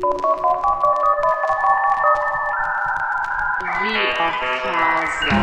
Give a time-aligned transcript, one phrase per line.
[0.00, 0.06] Via
[4.14, 5.34] casa.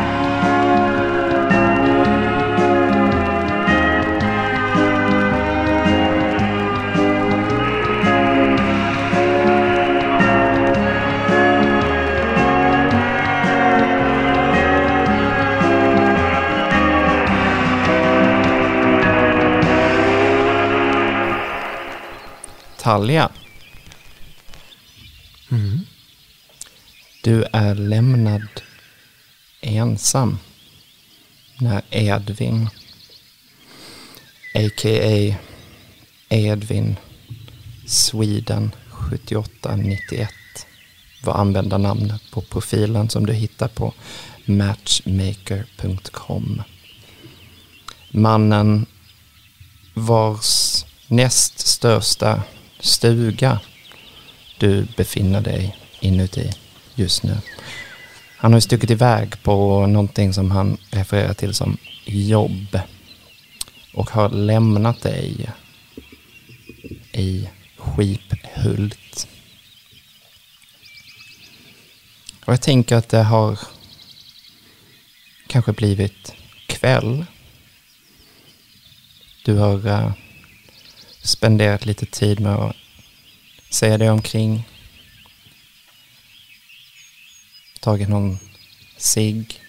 [22.82, 23.35] Talja.
[27.26, 28.48] Du är lämnad
[29.60, 30.38] ensam
[31.60, 32.68] när Edvin,
[34.54, 35.36] a.k.a.
[36.28, 36.96] Edvin
[37.86, 40.30] Sweden 7891
[41.24, 43.94] var användarnamnet på profilen som du hittar på
[44.44, 46.62] matchmaker.com.
[48.10, 48.86] Mannen
[49.94, 52.42] vars näst största
[52.80, 53.60] stuga
[54.58, 56.52] du befinner dig inuti
[56.96, 57.36] just nu.
[58.36, 62.78] Han har ju stuckit iväg på någonting som han refererar till som jobb
[63.94, 65.50] och har lämnat dig
[67.12, 69.28] i Skiphult.
[72.44, 73.58] Och jag tänker att det har
[75.46, 76.32] kanske blivit
[76.66, 77.24] kväll.
[79.44, 80.12] Du har uh,
[81.22, 82.76] spenderat lite tid med att
[83.70, 84.64] se dig omkring.
[87.86, 88.38] Tagit någon
[88.96, 89.60] cigg.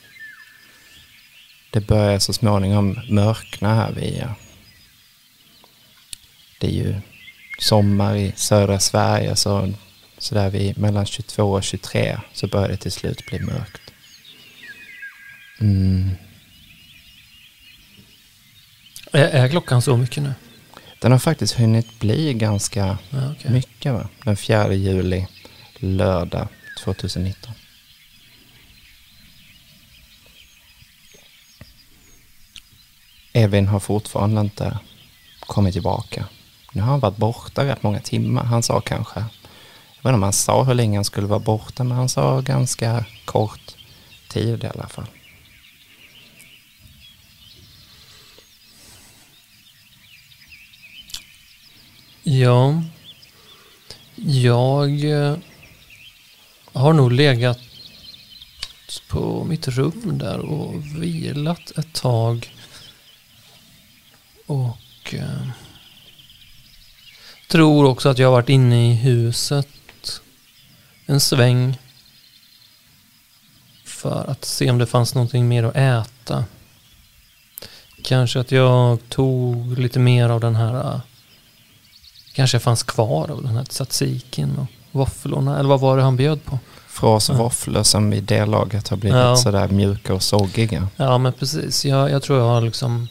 [1.71, 4.31] Det börjar så småningom mörkna här eh,
[6.59, 6.95] Det är ju
[7.59, 9.73] sommar i södra Sverige så,
[10.17, 13.81] så där vid mellan 22 och 23 så börjar det till slut bli mörkt.
[15.59, 16.09] Mm.
[19.11, 20.33] Är, är klockan så mycket nu?
[20.99, 23.51] Den har faktiskt hunnit bli ganska Ja, okej.
[23.51, 24.09] mycket va?
[24.23, 25.27] Den 4 juli,
[25.79, 26.47] lördag
[26.83, 27.53] 2019.
[33.37, 34.79] Evin har fortfarande inte
[35.39, 36.25] kommit tillbaka.
[36.71, 38.43] Nu har han varit borta rätt många timmar.
[38.43, 41.83] Han sa kanske, jag vet inte om han sa hur länge han skulle vara borta,
[41.83, 43.75] men han sa ganska kort
[44.27, 45.05] tid i alla fall.
[52.23, 52.81] Ja,
[54.15, 55.37] jag eh,
[56.73, 57.59] har nog legat
[59.07, 62.51] på mitt rum där och vilat ett tag.
[64.47, 65.47] Och eh,
[67.47, 69.67] tror också att jag har varit inne i huset
[71.05, 71.77] en sväng.
[73.85, 76.45] För att se om det fanns någonting mer att äta.
[78.03, 80.99] Kanske att jag tog lite mer av den här eh,
[82.33, 85.59] kanske fanns kvar av den här tzatzikin och våfflorna.
[85.59, 86.59] Eller vad var det han bjöd på?
[86.87, 87.29] Fras
[87.67, 87.83] Ja.
[87.83, 89.35] som i det laget har blivit Ja.
[89.35, 90.87] sådär mjuka och soggiga.
[90.97, 91.85] Ja, men precis.
[91.85, 93.07] Jag, jag tror jag har liksom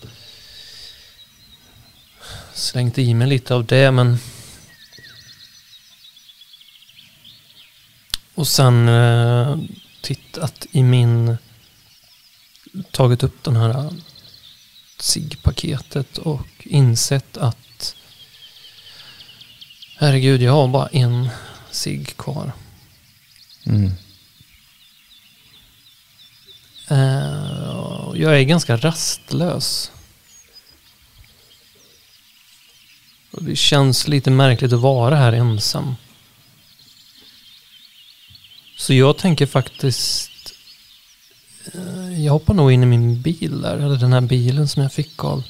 [2.57, 4.19] slängt i mig lite av det, men...
[8.35, 9.59] Och sen eh,
[10.03, 11.37] tittat i min...
[12.91, 13.91] Tagit upp den här
[14.99, 17.95] SIG-paketet och insett att
[19.97, 21.29] herregud, jag har bara en
[21.71, 22.53] SIG kvar.
[23.67, 23.93] Mm.
[26.89, 29.91] Eh, jag är ganska rastlös.
[33.37, 35.97] Och det känns lite märkligt att vara här ensam.
[38.77, 40.31] Så jag tänker faktiskt...
[41.75, 43.77] eh, jag hoppar nog in i min bil där.
[43.79, 45.45] Eller den här bilen som jag fick av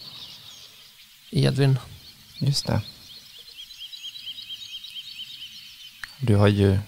[1.31, 1.79] Edvin.
[2.39, 2.81] Just det.
[6.21, 6.79] Du har ju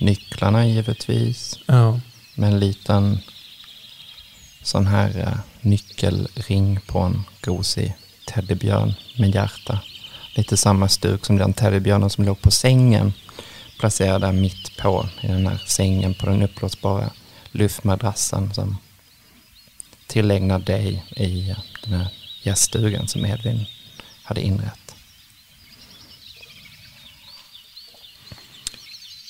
[0.00, 1.58] nycklarna givetvis.
[1.66, 2.00] Ja.
[2.34, 3.18] Med en liten
[4.62, 7.94] sån här eh, nyckelring på en gosig
[8.26, 9.80] teddybjörn med hjärta.
[10.34, 13.12] Lite samma stuk som den teddybjörnen som låg på sängen.
[13.78, 17.10] Placerad där mitt på i den här sängen på den uppblåsbara
[17.52, 18.76] luftmadrassen som
[20.06, 21.54] tillägnad dig i
[21.84, 22.08] den här
[22.42, 23.66] gäststugan som Edvin
[24.22, 24.94] hade inrett.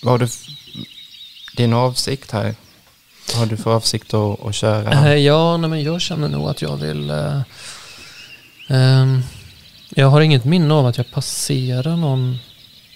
[0.03, 0.29] Vad har du
[1.57, 2.55] din avsikt här?
[3.29, 5.13] Vad har du för avsikt att, att köra?
[5.13, 7.11] Eh, ja, nej, men jag känner nog att jag vill...
[7.11, 7.43] eh,
[8.69, 9.23] ehm,
[9.91, 12.39] jag har inget minne av att jag passerar någon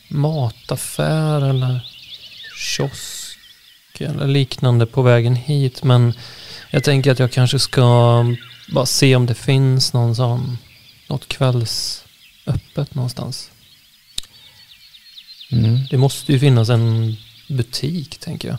[0.08, 1.81] mataffär eller
[2.56, 3.38] kiosk
[3.99, 5.82] eller liknande på vägen hit.
[5.82, 6.14] Men
[6.70, 8.25] jag tänker att jag kanske ska
[8.69, 10.58] bara se om det finns någon sån,
[11.08, 13.50] något kvällsöppet någonstans.
[15.52, 15.79] Mm.
[15.90, 17.17] Det måste ju finnas en
[17.49, 18.58] butik, tänker jag.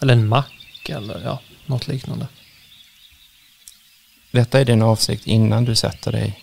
[0.00, 2.26] Eller en mack eller ja, något liknande.
[4.30, 6.41] Detta är din avsikt innan du sätter dig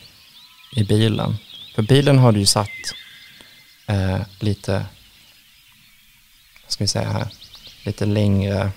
[0.76, 1.38] i bilen.
[1.76, 2.70] För bilen har du ju satt
[3.88, 4.74] eh, lite,
[6.64, 7.28] vad ska vi säga här,
[7.86, 8.72] lite längre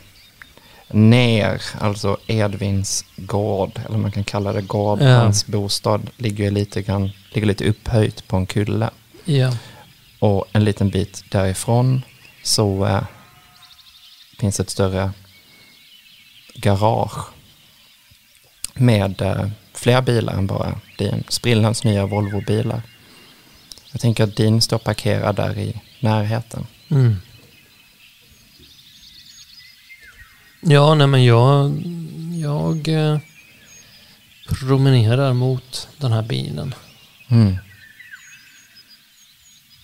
[0.92, 5.02] ner, alltså Edvins gård, eller man kan kalla det gård.
[5.02, 5.16] Ja.
[5.16, 8.90] Hans bostad ligger lite, grann, ligger lite upphöjt på en kulle.
[9.24, 9.56] Ja.
[10.18, 12.02] Och en liten bit därifrån
[12.42, 13.02] så eh,
[14.38, 15.12] finns ett större
[16.54, 17.26] garage
[18.74, 19.48] med eh,
[19.82, 22.82] fler bilar än bara din sprillans nya Volvo-bilar.
[23.92, 26.66] Jag tänker att din står parkerad där i närheten.
[26.90, 27.16] Mm.
[30.60, 31.82] Ja, nej men jag,
[32.40, 33.18] jag eh,
[34.48, 36.74] promenerar mot den här bilen.
[37.28, 37.56] Mm.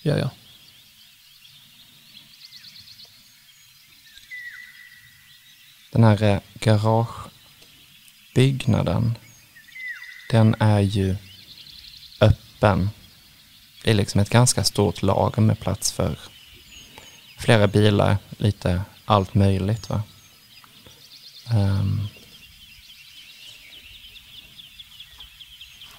[0.02, 0.30] Ja, ja.
[5.92, 9.18] Den här eh, garagebyggnaden,
[10.30, 11.16] den är ju
[12.20, 12.90] öppen.
[13.84, 16.18] Det är liksom ett ganska stort lager med plats för
[17.38, 19.88] flera bilar, lite allt möjligt.
[19.88, 20.02] Va?
[21.50, 22.08] Ehm,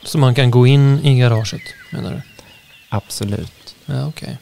[0.04, 1.62] Så man kan gå in i garaget,
[1.92, 2.22] menar du?
[2.90, 3.76] absolut.
[3.86, 4.38] Ja, okej.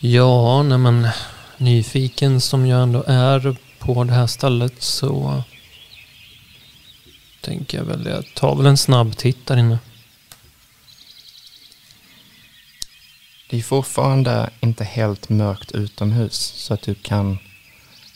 [0.00, 1.08] Ja, nej men
[1.56, 5.42] nyfiken som jag ändå är på det här stället så
[7.48, 9.78] tänker jag väl, jag tar väl en snabb titt där inne.
[13.50, 17.38] Det är fortfarande inte helt mörkt utomhus så att du kan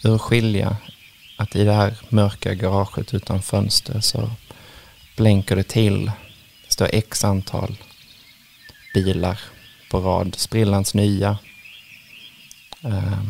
[0.04, 0.76] urskilja
[1.36, 4.30] att i det här mörka garaget utan fönster så
[5.16, 6.06] blänker det till.
[6.66, 7.76] Det står x antal
[8.94, 9.40] bilar
[9.90, 11.38] på rad, sprillans nya.
[12.82, 13.22] Eh,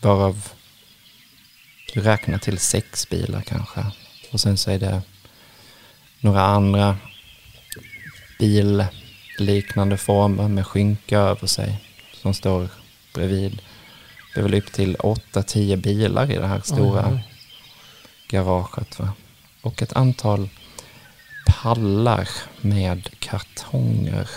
[0.00, 0.48] varav
[1.94, 3.86] du räknar till sex bilar kanske.
[4.30, 5.02] Och sen så är det
[6.20, 6.96] några andra
[8.38, 12.68] billiknande former med skynke över sig som står
[13.14, 13.62] bredvid.
[14.34, 17.28] Det är väl upp till åtta, tio bilar i det här stora oj.
[18.28, 18.98] garaget.
[18.98, 19.12] Va?
[19.62, 20.48] Och ett antal
[21.46, 22.28] pallar
[22.60, 24.28] med kartonger.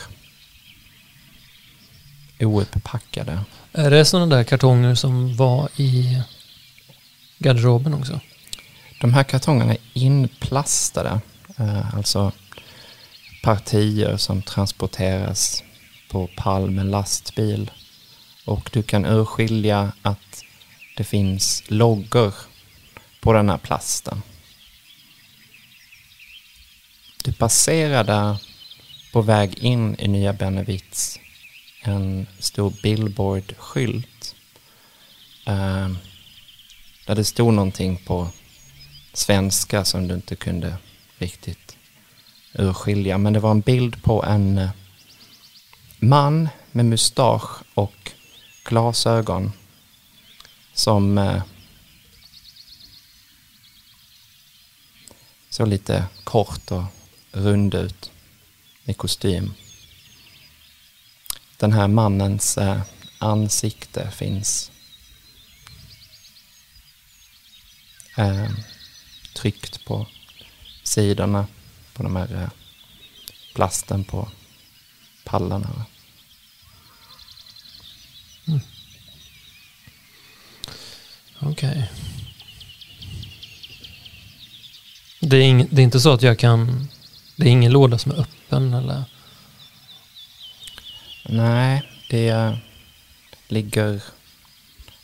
[2.39, 3.39] Ouppackade.
[3.73, 6.21] Är det sådana där kartonger som var i
[7.37, 8.19] garderoben också?
[9.01, 11.21] De här kartongerna är inplastade.
[11.61, 12.31] Eh, alltså
[13.43, 15.63] partier som transporteras
[16.09, 17.71] på pall med lastbil.
[18.45, 20.43] Och du kan urskilja att
[20.97, 22.33] det finns loggor
[23.19, 24.21] på den här plasten.
[27.23, 28.37] Du passerade
[29.13, 31.19] på väg in i Nya Benevits
[31.83, 34.35] en stor billboard-skylt.
[35.45, 35.89] eh,
[37.05, 38.29] där det stod någonting på
[39.13, 40.77] svenska som du inte kunde
[41.21, 41.77] riktigt
[42.53, 43.17] urskilja.
[43.17, 44.69] Men det var en bild på en eh,
[45.99, 48.11] man med mustasch och
[48.65, 49.51] glasögon
[50.73, 51.43] som eh,
[55.49, 56.83] såg lite kort och
[57.31, 58.11] rund ut
[58.85, 59.53] i kostym.
[61.57, 62.81] Den här mannens eh,
[63.19, 64.71] ansikte finns
[68.17, 68.49] eh,
[69.33, 70.07] tryckt på
[70.91, 71.47] sidorna
[71.93, 72.49] på de här eh,
[73.53, 74.31] plasten på
[75.23, 75.67] pallarna.
[75.77, 75.85] va.
[81.39, 81.91] Okej.
[85.19, 86.87] Det, är ing- det är inte så att jag kan...
[87.35, 89.03] Det är ingen låda som är öppen eller...
[91.23, 92.57] Nej, det
[93.47, 94.01] ligger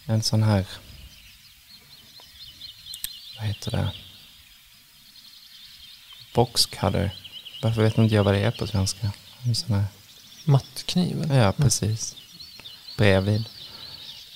[0.06, 0.66] en sån här...
[3.38, 3.92] Vad heter det?
[6.38, 7.12] Boxcutter.
[7.62, 9.12] Varför vet inte jag vad det är på svenska?
[9.44, 9.86] En sån här
[10.46, 11.34] Mattkniv?
[11.34, 12.16] Ja, precis.
[12.98, 13.46] Bredvid.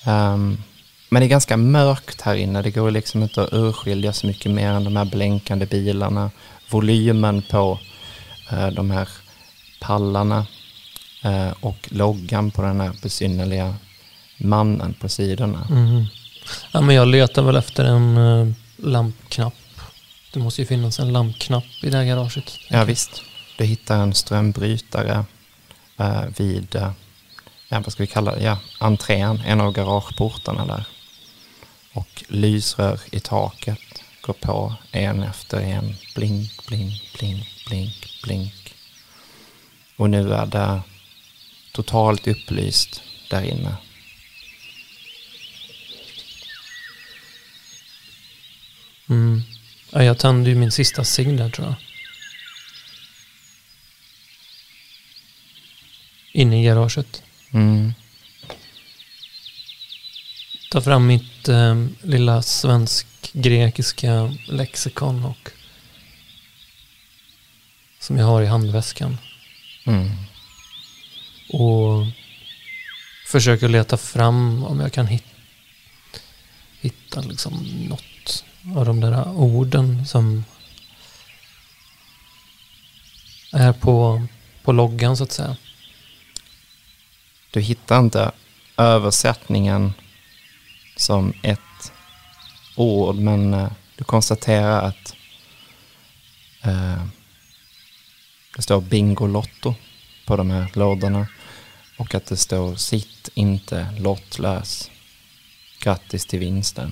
[0.06, 0.64] Ehm,
[1.10, 2.62] men det är ganska mörkt här inne.
[2.62, 6.32] Det går liksom inte att urskilja så mycket mer än de här blänkande bilarna.
[6.70, 7.80] Volymen på
[8.52, 9.10] eh, de här
[9.82, 10.46] pallarna
[11.24, 13.76] eh, och loggan på den här besynnerliga
[14.38, 15.68] mannen på sidorna.
[15.70, 16.06] Mhm.
[16.72, 19.54] Ja, men jag letar väl efter en eh, lampknapp.
[20.34, 22.60] Det måste ju finnas en lampknapp i det här garaget.
[22.70, 23.22] Ja, visst.
[23.58, 25.26] Du hittar en strömbrytare
[25.98, 26.92] eh, vid, eh,
[27.70, 30.84] ja, vad ska vi kalla det, ja, entrén, en av garageportarna där.
[31.94, 33.80] Och lysrör i taket
[34.22, 35.96] går på en efter en.
[36.16, 38.74] Blink, blink, blink, blink, blink.
[39.98, 40.82] Och nu är det
[41.72, 43.76] totalt upplyst där inne.
[49.10, 49.42] Mm.
[49.94, 51.76] Ja, jag tände ju min sista cigg där tror jag.
[56.34, 57.24] Inne i garaget.
[57.54, 57.94] Mm.
[60.72, 65.52] Ta fram mitt eh, lilla svensk-grekiska lexikon och
[68.00, 69.18] som jag har i handväskan.
[69.86, 70.10] Mm.
[71.50, 72.06] Och
[73.28, 75.24] försöker leta fram om jag kan hit,
[76.82, 77.54] hitta liksom
[77.90, 78.11] något
[78.76, 80.44] av de där orden som
[83.54, 84.28] är på,
[84.64, 85.58] på loggan så att säga.
[87.52, 88.32] Du hittar inte
[88.78, 89.94] översättningen
[90.96, 91.92] som ett
[92.76, 95.16] ord, men eh, du konstaterar att
[96.62, 97.06] eh,
[98.56, 99.76] det står Bingolotto
[100.26, 101.28] på de här lådorna
[101.98, 104.92] och att det står Sitt inte lottlös.
[105.80, 106.92] Grattis till vinsten.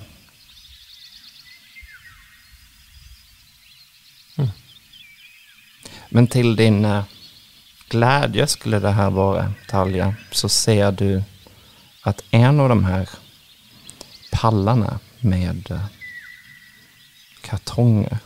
[6.12, 7.04] Men till din eh,
[7.88, 11.22] glädje skulle det här vara, Talja, så ser du
[12.02, 13.08] att en av de här
[14.32, 15.84] pallarna med eh,
[17.40, 18.18] kartonger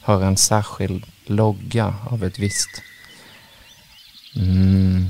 [0.00, 2.82] har en särskild logga av ett visst
[4.36, 5.08] mm,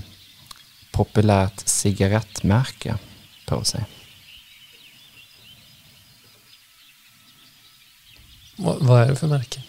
[0.92, 2.98] populärt cigarettmärke
[3.46, 3.84] på sig.
[8.56, 9.62] Vad, vad är det för märke?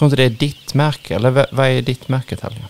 [0.00, 2.68] Tror inte det är ditt märke, eller vad vad är ditt märke Talja?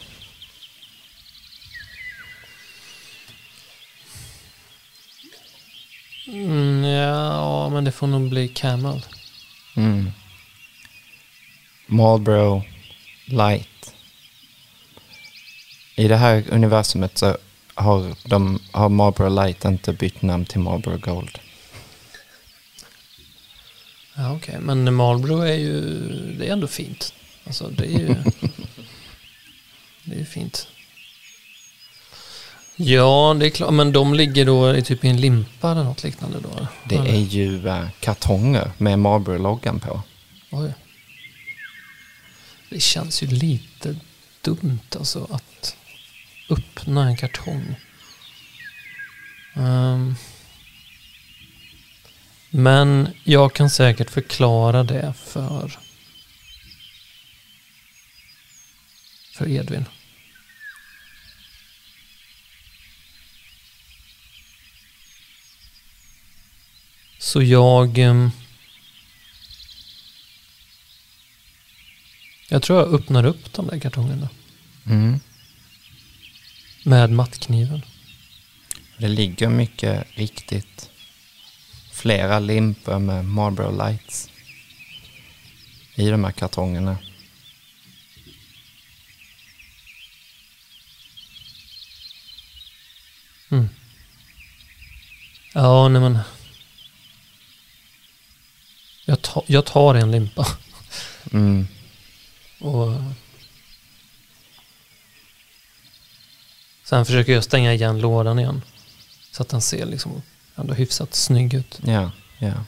[6.27, 9.07] Mm, ja, men det får nog bli Camel.
[9.77, 10.11] Mm.
[11.87, 12.65] Marlboro
[13.25, 13.95] Light.
[15.95, 17.37] I det här universumet så
[17.75, 21.39] har, de, har Marlboro Light inte bytt namn till Marlboro Gold.
[24.17, 24.57] Ja, okej.
[24.61, 25.81] Men Marlboro är ju,
[26.39, 27.15] det är ändå fint.
[27.51, 28.15] Alltså det är ju,
[30.05, 30.69] det är ju fint.
[32.77, 33.73] Ja, det är klart.
[33.73, 36.67] Men de ligger då i typ i en limpa eller något liknande då?
[36.89, 40.03] Det är ju eh, kartonger med Marlboro-loggan på.
[40.51, 40.75] Oj.
[42.71, 43.97] Det känns ju lite
[44.41, 45.77] dumt alltså att
[46.51, 47.75] öppna en kartong.
[49.57, 50.15] Ehm.
[52.51, 55.79] men jag kan säkert förklara det för
[59.41, 59.85] för Edvin.
[67.19, 67.99] Så jag...
[67.99, 68.31] ehm,
[72.49, 74.29] Jag tror jag öppnar upp de där kartongerna
[74.87, 75.21] Mm.
[76.85, 77.83] med mattkniven.
[78.99, 80.91] Det ligger mycket riktigt
[81.93, 84.31] flera limpor med Marlboro Lights
[85.95, 86.99] i de här kartongerna.
[93.51, 93.69] Mm.
[95.55, 96.19] Ja, nej men.
[99.05, 100.47] Jag, ta, jag tar en limpa
[101.33, 101.67] Mm.
[102.61, 102.93] och
[106.85, 108.63] sen försöker jag stänga igen lådan igen.
[109.33, 110.23] Så att den ser liksom
[110.57, 111.81] ändå hyfsat snygg ut.
[111.85, 112.65] Ja, ja.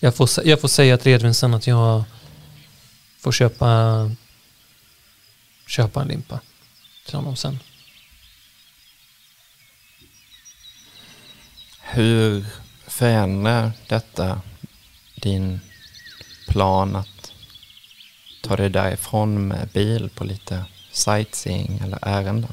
[0.00, 2.04] Jag får, jag får säga till Edvin sen att jag
[3.18, 4.10] får köpa,
[5.66, 6.40] köpa en limpa
[7.06, 7.58] till honom sen.
[11.80, 12.46] Hur
[12.86, 14.40] förändrar detta
[15.14, 15.60] din
[16.48, 17.32] plan att
[18.42, 22.52] ta dig därifrån med bil på lite sightseeing eller ärenden?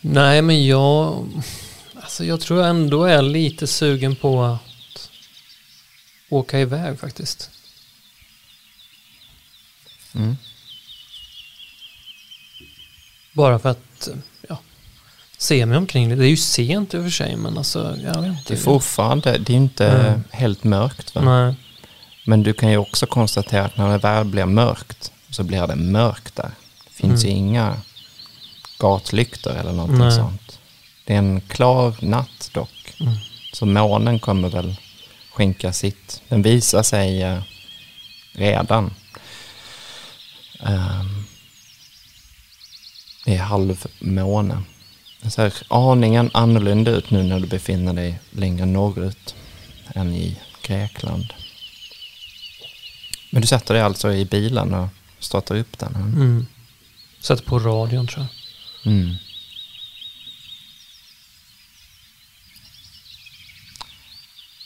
[0.00, 1.28] Nej, men jag...
[1.94, 5.10] Alltså jag tror jag ändå är lite sugen på att
[6.28, 7.50] åka iväg faktiskt.
[10.14, 10.36] Mm.
[13.32, 14.08] Bara för att
[14.48, 14.58] ja,
[15.38, 16.08] se mig omkring.
[16.18, 18.42] Det är ju sent i och för sig, men alltså jag vet inte.
[18.46, 20.24] Det är fortfarande, det är inte Mm.
[20.30, 21.20] helt mörkt va?
[21.20, 21.54] Nej,
[22.24, 25.76] Men du kan ju också konstatera att när det väl blir mörkt så blir det
[25.76, 26.50] mörkt där.
[26.84, 27.34] Det finns Mm.
[27.36, 27.76] ju inga
[28.78, 30.12] gatlyktor eller någonting Nej.
[30.12, 30.58] sånt.
[31.04, 32.94] Det är en klar natt dock.
[33.00, 33.12] Mm.
[33.52, 34.76] Så månen kommer väl
[35.32, 36.22] skänka sitt.
[36.28, 37.42] Den visar sig eh,
[38.32, 38.94] redan.
[43.24, 44.62] Det är halvmåne.
[45.22, 49.34] Det ser aningen annorlunda ut nu när du befinner dig längre norrut
[49.94, 51.32] än i Grekland.
[53.30, 54.88] Men du sätter dig alltså i bilen och
[55.18, 55.94] startar upp den?
[55.94, 56.46] Mm.
[57.20, 58.26] Sätter på radion tror
[58.84, 58.92] jag.
[58.92, 59.14] Mm.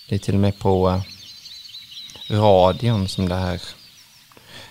[0.08, 1.02] Det är till och med på
[2.28, 3.60] eh, radion som det här...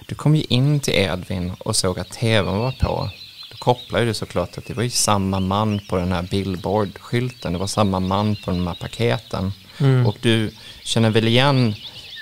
[0.07, 3.09] Du kom ju in till Edvin och såg att tvn var på.
[3.51, 7.53] Då kopplade du såklart att det var ju samma man på den här billboard-skylten.
[7.53, 9.53] Det var samma man på de här paketen.
[9.79, 10.05] Mm.
[10.07, 10.51] Och du
[10.83, 11.75] känner väl igen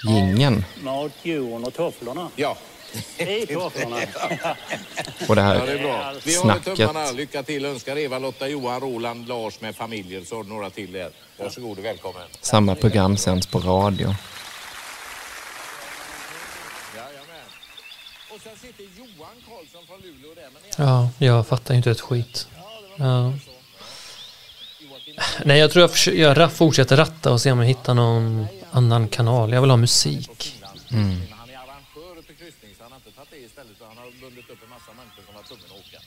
[0.07, 2.29] gingen Mat, Jon och tofflorna.
[2.35, 2.57] Ja,
[3.17, 3.95] I tofflorna.
[5.27, 6.13] och det ja, här det är bra.
[6.25, 6.75] Vi har snacket.
[6.75, 7.11] tummarna.
[7.11, 7.65] Lycka till.
[7.65, 10.23] Önskar Eva, Lotta, Johan, Roland, Lars med familjer.
[10.23, 11.09] Så har du några till där.
[11.37, 12.21] Varsågod och välkommen.
[12.41, 14.15] Samma program sänds på radio.
[18.35, 20.49] Och sen sitter Johan Karlsson från Luleå där.
[20.53, 22.47] Men Ja, jag fattar ju inte ett skit.
[22.97, 23.33] Ja.
[25.45, 29.07] Nej, jag tror jag, försöker, jag fortsätter ratta och se om jag hittar någon annan
[29.07, 29.51] kanal.
[29.53, 30.61] Jag vill ha musik.
[30.91, 31.21] Mm.
[31.31, 33.71] han är arrangör uppe i kryssning så han har inte tagit det istället.
[33.71, 35.99] utan Han har bundit upp en massa människor som var tvungna att åka.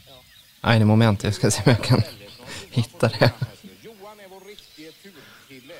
[0.60, 1.24] Nej, det är momentet.
[1.24, 2.02] Jag ska se om jag kan
[2.70, 3.30] hitta det.
[3.82, 5.74] Johan är vår riktige turkille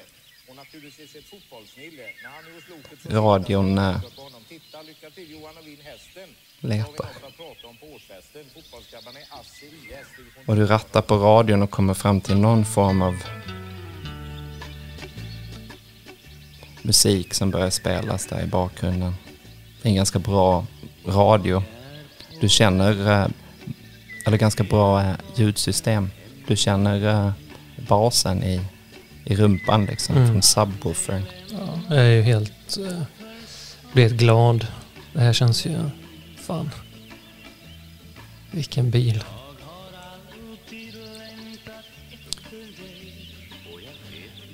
[0.49, 2.03] och naturligtvis ett fotbollsnille.
[2.23, 4.41] När han är hos Loket så Radion eh, på honom.
[4.49, 6.29] Titta, lycka till Johan och vinn hästen.
[10.17, 13.15] division Och du rattar på radion och kommer fram till någon form av
[16.83, 19.15] musik som börjar spelas där i bakgrunden.
[19.83, 20.67] Det är en ganska bra
[21.07, 21.63] radio.
[22.41, 23.29] Du känner, eh,
[24.27, 26.11] eller ganska bra eh, ljudsystem.
[26.47, 27.33] Du känner eh,
[27.89, 28.61] basen i,
[29.25, 30.29] i rumpan liksom Mm.
[30.29, 31.23] från subwoofern.
[31.51, 32.79] Ja, jag är ju helt...
[33.93, 34.67] Blir helt glad.
[35.15, 35.91] Det här känns ju...
[36.37, 36.71] Fan.
[38.51, 39.25] Vilken bil.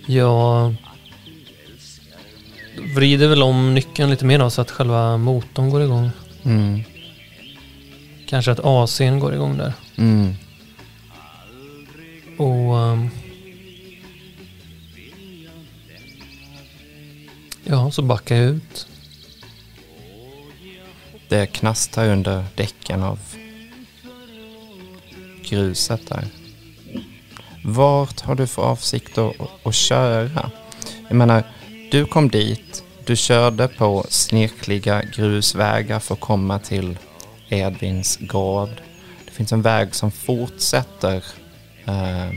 [0.06, 0.74] Jag
[2.96, 6.10] vrider väl om nyckeln lite mer då så att själva motorn går igång.
[6.42, 6.82] Mm.
[8.26, 9.72] Kanske att AC'n går igång där.
[9.96, 10.34] Mm.
[12.38, 12.78] Och...
[12.78, 13.10] ehm,
[17.64, 18.86] ja, så backar jag ut.
[21.30, 23.19] Det knastrar under däcken av
[25.45, 26.25] gruset där.
[27.64, 30.50] Vart har du för avsikt att, att köra?
[31.08, 31.43] Jag menar,
[31.90, 36.99] du kom dit, du körde på snirkliga grusvägar för att komma till
[37.49, 38.82] Edvins gård.
[39.25, 41.25] Det finns en väg som fortsätter
[41.86, 42.30] eh,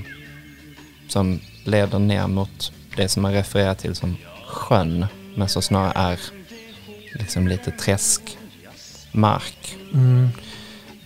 [1.07, 6.19] som leder ner mot det som man refererar till som sjön, men som snarare är
[7.19, 8.37] liksom lite träsk
[9.13, 9.75] träskmark.
[9.93, 10.29] Mm.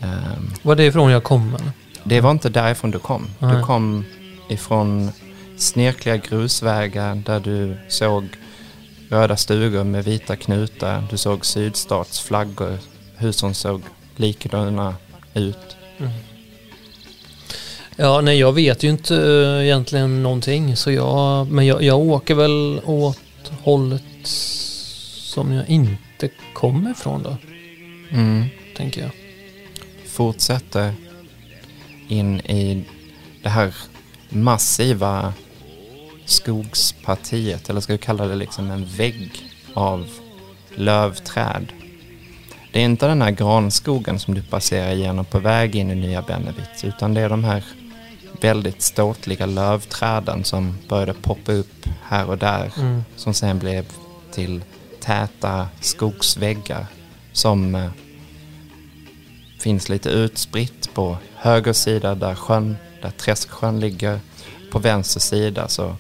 [0.01, 1.71] Ehm, Var det ifrån jag kom eller?
[2.03, 3.27] det var inte därifrån du kom.
[3.39, 3.63] Du Nej.
[3.63, 4.05] kom
[4.49, 5.11] ifrån
[5.57, 8.27] snirkliga grusvägar där du såg
[9.09, 11.03] röda stugor med vita knutar.
[11.09, 12.77] Du såg sydstatsflaggor.
[13.17, 13.81] Husen såg
[14.15, 14.95] likadana
[15.33, 15.57] ut.
[17.95, 20.75] Ja, nej jag vet ju inte eh, egentligen någonting.
[20.75, 23.19] Så jag, men jag, jag åker väl åt
[23.63, 27.37] hållet som jag inte kommer ifrån då,
[28.11, 28.45] Mm.
[28.75, 29.11] tänker jag.
[30.05, 30.93] Fortsätter
[32.07, 32.85] in i
[33.43, 33.73] det här
[34.29, 35.33] massiva
[36.25, 37.69] skogspartiet.
[37.69, 39.31] Eller ska vi kalla det liksom en vägg
[39.73, 40.07] av
[40.75, 41.73] lövträd.
[42.71, 46.21] Det är inte den här granskogen som du passerar igenom på väg in i Nya
[46.21, 46.83] Bennevitz.
[46.83, 47.63] Utan det är de här
[48.41, 52.71] väldigt ståtliga lövträden som började poppa upp här och där.
[52.77, 53.03] Mm.
[53.15, 53.85] Som sen blev
[54.31, 54.63] till
[54.99, 56.85] täta skogsväggar
[57.37, 57.89] som eh,
[59.59, 64.19] finns lite utspritt på höger sida där sjön, där Träsksjön ligger.
[64.71, 65.95] På vänster sida så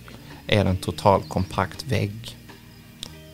[0.47, 2.37] är det en total kompakt vägg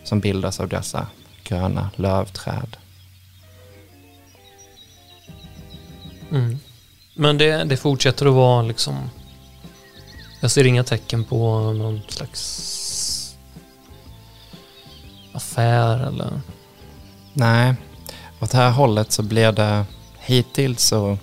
[0.04, 1.08] som bildas av dessa
[1.44, 2.78] gröna lövträd.
[6.32, 6.60] Mm.
[7.16, 9.10] Men det, det fortsätter att vara liksom...
[10.42, 13.38] Jag ser inga tecken på någon slags
[15.34, 16.42] affär eller...
[17.34, 17.76] Nej,
[18.44, 19.86] åt det här hållet så blir det
[20.20, 21.18] hittills så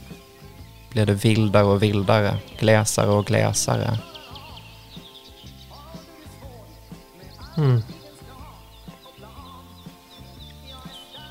[0.90, 3.98] blir det vildare och vildare, glesare och glesare.
[7.56, 7.82] Mm.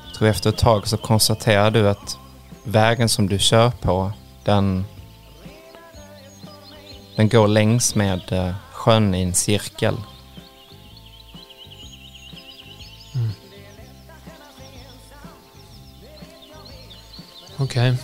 [0.06, 2.18] Jag tror efter ett tag så konstaterar du att
[2.64, 4.12] vägen som du kör på,
[4.44, 4.84] den,
[7.16, 9.96] den går längs med eh, sjön i en cirkel.
[17.60, 17.96] Okej.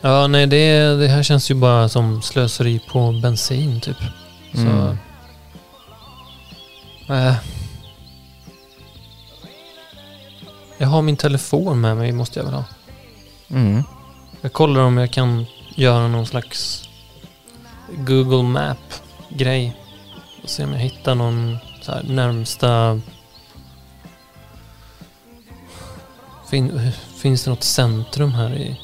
[0.00, 3.96] Ja, nej det, det här känns ju bara som slöseri på bensin typ.
[4.54, 4.60] Så...
[4.60, 4.98] Mm.
[7.08, 7.34] Äh.
[10.78, 12.64] Jag har min telefon med mig, måste jag väl ha.
[13.50, 13.82] Mm.
[14.40, 16.88] Jag kollar om jag kan göra någon slags
[17.96, 19.76] Google Map-grej.
[20.42, 21.58] Och se om jag hittar någon
[22.02, 23.00] närmsta...
[26.50, 26.92] Fin,
[27.22, 28.80] finns det något centrum här i...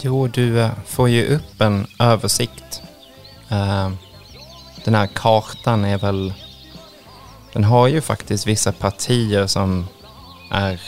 [0.00, 2.82] Jo, du eh, får ju upp en översikt.
[3.48, 3.90] Eh,
[4.84, 6.34] den här kartan är väl...
[7.52, 9.88] Den har ju faktiskt vissa partier som
[10.50, 10.80] är...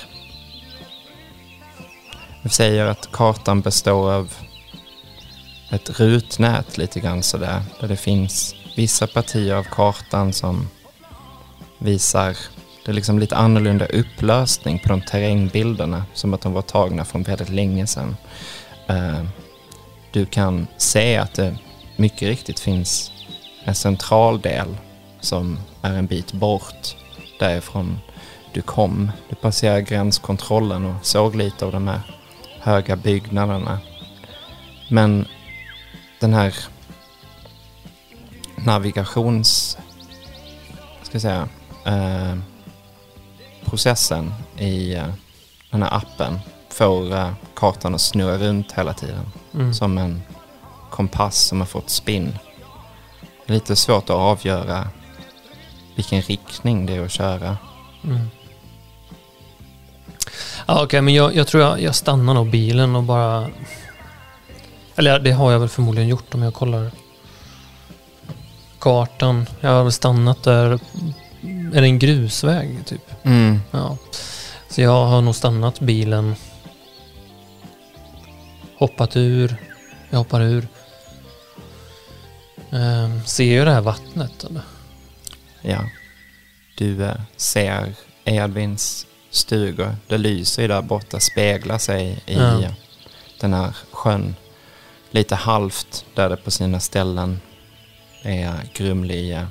[2.43, 4.35] Vi säger att kartan består av
[5.71, 7.62] ett rutnät lite grann sådär.
[7.81, 10.69] Där det finns vissa partier av kartan som
[11.79, 12.37] visar
[12.85, 16.05] det är liksom lite annorlunda upplösning på de terrängbilderna.
[16.14, 18.16] Som att de var tagna från väldigt länge sedan.
[18.87, 19.25] Eh,
[20.11, 21.57] du kan se att det
[21.97, 23.12] mycket riktigt finns
[23.64, 24.77] en central del
[25.21, 26.97] som är en bit bort
[27.38, 27.99] därifrån
[28.53, 29.11] du kom.
[29.29, 32.01] Du passerar gränskontrollen och såg lite av de här
[32.61, 33.79] höga byggnaderna.
[34.88, 35.27] Men
[36.21, 36.55] den här
[38.57, 39.79] navigations...
[41.03, 41.49] Ska jag säga...
[41.85, 42.52] Eh,
[43.73, 45.07] processen i eh,
[45.71, 49.27] den här appen får eh, kartan att snurra runt hela tiden.
[49.55, 49.75] Mm.
[49.75, 50.23] Som en
[50.91, 52.39] kompass som har fått spinn.
[53.47, 54.89] Lite svårt att avgöra
[55.95, 57.57] vilken riktning det är att köra.
[58.05, 58.31] Mm.
[60.67, 63.49] Ja, Okej, men jag, jag tror jag, jag stannar nog bilen och bara...
[64.97, 66.91] Eller det har jag väl förmodligen gjort om jag kollar
[68.79, 69.47] kartan.
[69.61, 70.79] Jag har väl stannat där.
[71.74, 73.11] Är det en grusväg typ?
[73.22, 73.61] Mm.
[73.70, 73.96] Ja.
[74.68, 76.35] Så jag har nog stannat bilen.
[78.78, 79.57] Hoppat ur.
[80.11, 80.68] Jag hoppar ur.
[82.72, 84.62] Ehm, ser jag det här vattnet eller?
[85.62, 85.85] Ja.
[86.74, 89.96] Du eh, ser Edvins stugor.
[90.07, 92.62] Det lyser ju där borta, speglar sig i Ja.
[92.62, 92.70] eh,
[93.40, 94.35] den här sjön.
[95.11, 97.40] Lite halvt där det på sina ställen
[98.22, 99.44] är grumlig eh,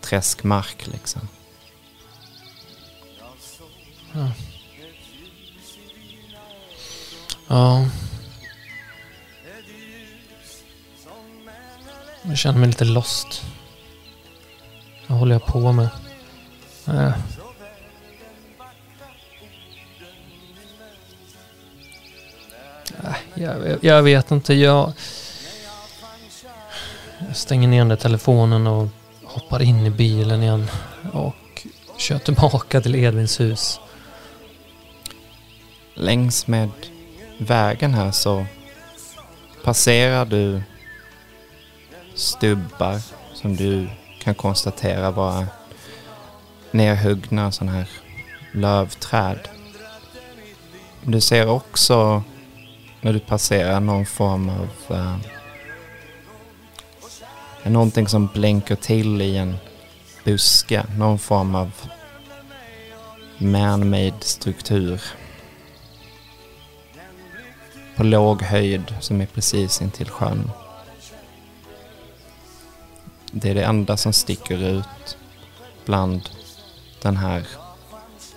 [0.00, 1.28] träskmark liksom.
[7.48, 7.86] Ja.
[12.22, 13.42] Jag känner mig lite lost.
[15.06, 15.88] Vad håller jag på med?
[16.86, 17.12] Eh.
[23.04, 24.54] Äh, Jag, jag vet inte.
[24.54, 24.92] Jag,
[27.26, 28.88] jag stänger ner den där telefonen och
[29.30, 30.66] hoppar in i bilen igen.
[31.12, 31.66] Och
[31.96, 33.80] kör tillbaka till Edvins hus.
[35.94, 36.70] Längs med
[37.38, 38.46] vägen här så
[39.64, 40.62] passerar du
[42.14, 43.00] stubbar
[43.34, 43.88] som du
[44.22, 45.46] kan konstatera vara
[46.70, 47.88] nerhuggna sådana här
[48.52, 49.48] lövträd.
[51.02, 52.22] Du ser också
[53.00, 55.16] när du passerar någon form av uh,
[57.64, 59.56] någonting som blänker till i en
[60.24, 60.84] buske.
[60.98, 61.70] Någon form av
[63.38, 65.02] man-made struktur
[67.96, 70.50] på låg höjd som är precis intill sjön.
[73.32, 75.16] Det är det enda som sticker ut
[75.84, 76.30] bland
[77.02, 77.46] den här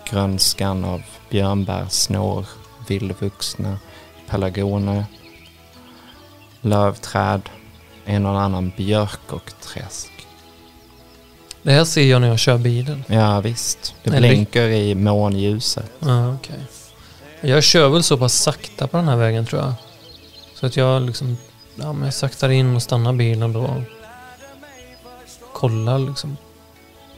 [0.10, 2.46] grönskan av björnbärssnår,
[2.88, 3.78] vildvuxna
[4.30, 5.06] pelargoner,
[6.62, 7.50] lövträd,
[8.06, 10.10] en och annan björk och träsk.
[11.62, 13.04] Det här ser jag när jag kör bilen.
[13.08, 15.92] Ja visst, det Eller- blänker i månljuset.
[16.00, 16.60] Ja, okej.
[17.42, 19.74] Jag kör väl så pass sakta på den här vägen tror jag.
[20.56, 21.38] Så att jag liksom,
[21.76, 23.84] ja men jag saktar in och stannar bilen då.
[25.54, 26.38] Kollar liksom.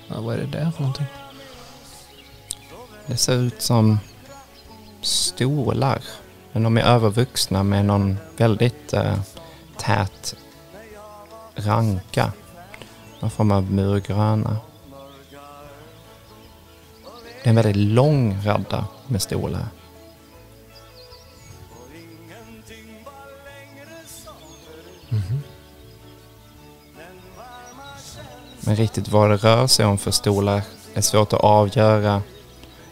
[0.08, 1.06] Ja, vad är det där för någonting?
[3.06, 4.00] Det ser ut som
[5.02, 6.02] stolar.
[6.52, 9.15] Men de är övervuxna med någon väldigt eh,
[9.78, 10.36] tät
[11.55, 12.31] ranka.
[13.19, 14.57] Någon form av murgröna.
[17.43, 19.67] Det är en väldigt lång radda med stolar.
[25.09, 25.43] Mhm.
[28.59, 30.61] Men riktigt vad det rör sig om för stolar
[30.93, 32.21] är svårt att avgöra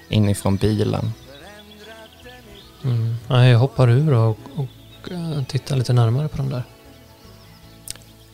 [0.10, 1.12] inifrån bilen.
[2.84, 3.15] Mm.
[3.28, 6.63] Jag hoppar ur och, och eh, tittar lite närmare på de där.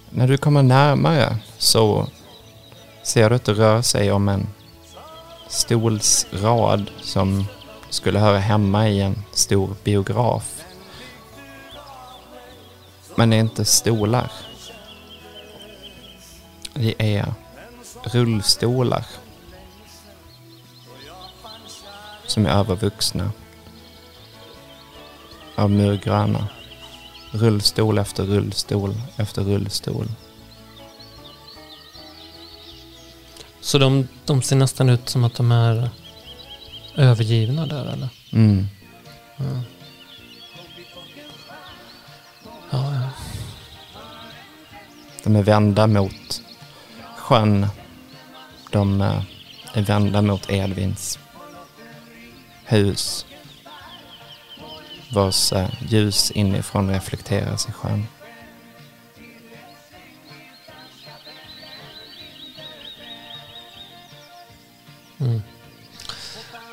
[0.09, 2.07] När du kommer närmare så
[3.03, 4.47] ser du att det rör sig om en
[5.47, 7.45] stolsrad som
[7.89, 10.63] skulle höra hemma i en stor biograf.
[13.15, 14.31] Men det är inte stolar.
[16.73, 17.33] Det är
[18.03, 19.05] rullstolar.
[22.29, 23.31] som är övervuxna.
[25.55, 26.47] Av murgröna.
[27.31, 30.05] Rullstol efter rullstol efter rullstol.
[33.61, 35.89] Så de, de ser nästan ut som att de är
[36.95, 38.09] övergivna där eller?
[38.31, 38.67] Mm.
[39.37, 39.61] Ja.
[42.69, 43.09] Ja, ja.
[45.23, 46.41] De är vända mot
[47.17, 47.67] sjön.
[48.71, 49.21] De eh,
[49.73, 51.19] är vända mot Edvins
[52.65, 53.25] hus.
[55.09, 58.07] Vars eh, ljus inifrån reflekteras i sjön.
[65.19, 65.41] Mm.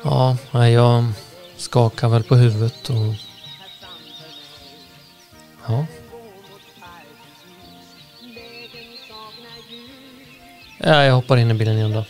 [0.03, 1.05] Ja, jag
[1.57, 3.13] skakar väl på huvudet och...
[5.67, 5.85] Ja.
[10.77, 12.05] Ja, jag hoppar in i bilen igen då.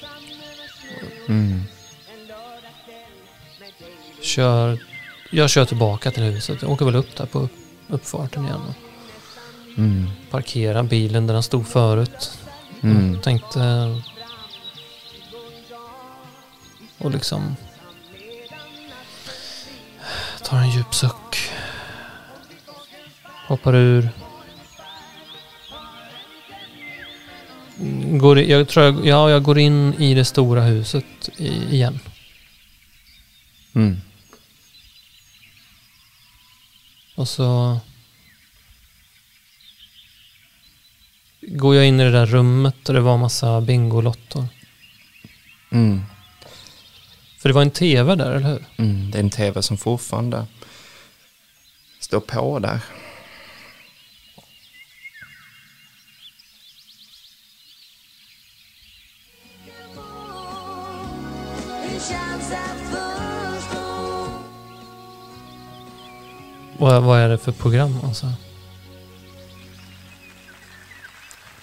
[1.28, 1.64] Mm.
[4.22, 4.80] Kör,
[5.32, 6.62] jag kör tillbaka till huset.
[6.62, 7.52] Jag åker väl upp där på upp-
[7.88, 8.62] uppfarten igen.
[8.68, 8.74] Och
[9.78, 10.10] Mm.
[10.30, 12.38] parkerar bilen där den stod förut.
[12.82, 13.22] Mm.
[13.22, 13.60] Tänkte...
[16.98, 17.56] Och liksom...
[20.44, 21.50] Tar en djup suck.
[23.48, 24.10] Hoppar ur.
[28.20, 32.00] Går, i- jag tror jag, ja, jag går in i det stora huset i, igen.
[33.76, 33.98] Mm.
[37.18, 37.80] Och så...
[41.42, 44.48] Går jag in i det där rummet och det var massa Bingolottor.
[45.72, 46.02] Mm.
[47.38, 48.66] För det var en tv där, eller hur?
[48.78, 49.12] Mm.
[49.12, 50.46] Det är en tv som fortfarande
[52.00, 52.80] står på där.
[66.78, 68.34] Vad, vad är det för program alltså?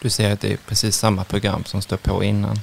[0.02, 2.60] Du ser att det är precis samma program som står på innan.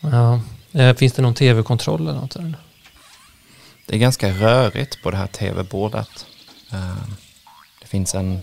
[0.00, 0.40] Ja.
[0.72, 2.36] Eh, Finns det någon tv-kontroll eller något?
[2.36, 2.54] Eller?
[3.86, 6.26] Det är ganska rörigt på det här tv-bordet.
[6.72, 6.96] Eh,
[7.80, 8.38] Det finns en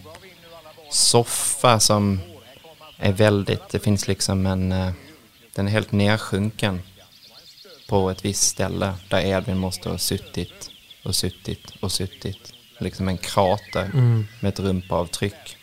[0.91, 2.19] soffa som
[2.97, 4.91] är väldigt, det finns liksom en, eh,
[5.56, 6.82] den är helt nedsjunken
[7.93, 10.69] på ett visst ställe där Edvin måste ha suttit
[11.03, 12.53] och suttit och suttit.
[12.79, 14.27] Liksom en krater Mm.
[14.39, 15.58] med ett rumpavtryck.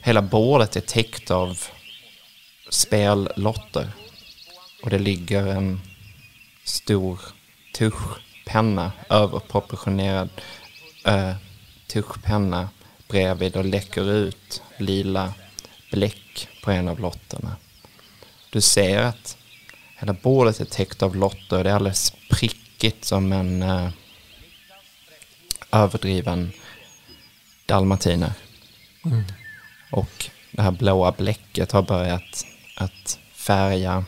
[0.00, 1.58] Hela bordet är täckt av
[2.68, 3.92] spellotter.
[4.82, 5.80] Och det ligger en
[6.64, 7.20] stor
[7.74, 10.28] tuschpenna, överproportionerad
[11.06, 11.34] äh,
[11.86, 12.68] tuschpenna
[13.08, 15.32] bredvid och läcker ut lila
[15.90, 17.56] bläck på en av lotterna.
[18.50, 19.36] Du ser att
[20.00, 21.64] hela bordet är täckt av lotter.
[21.64, 23.88] Det är alldeles prickigt som en äh,
[25.70, 26.52] överdriven
[27.66, 28.32] dalmatiner.
[29.04, 29.24] Mm.
[29.90, 34.04] Och det här blåa bläcket har börjat att färga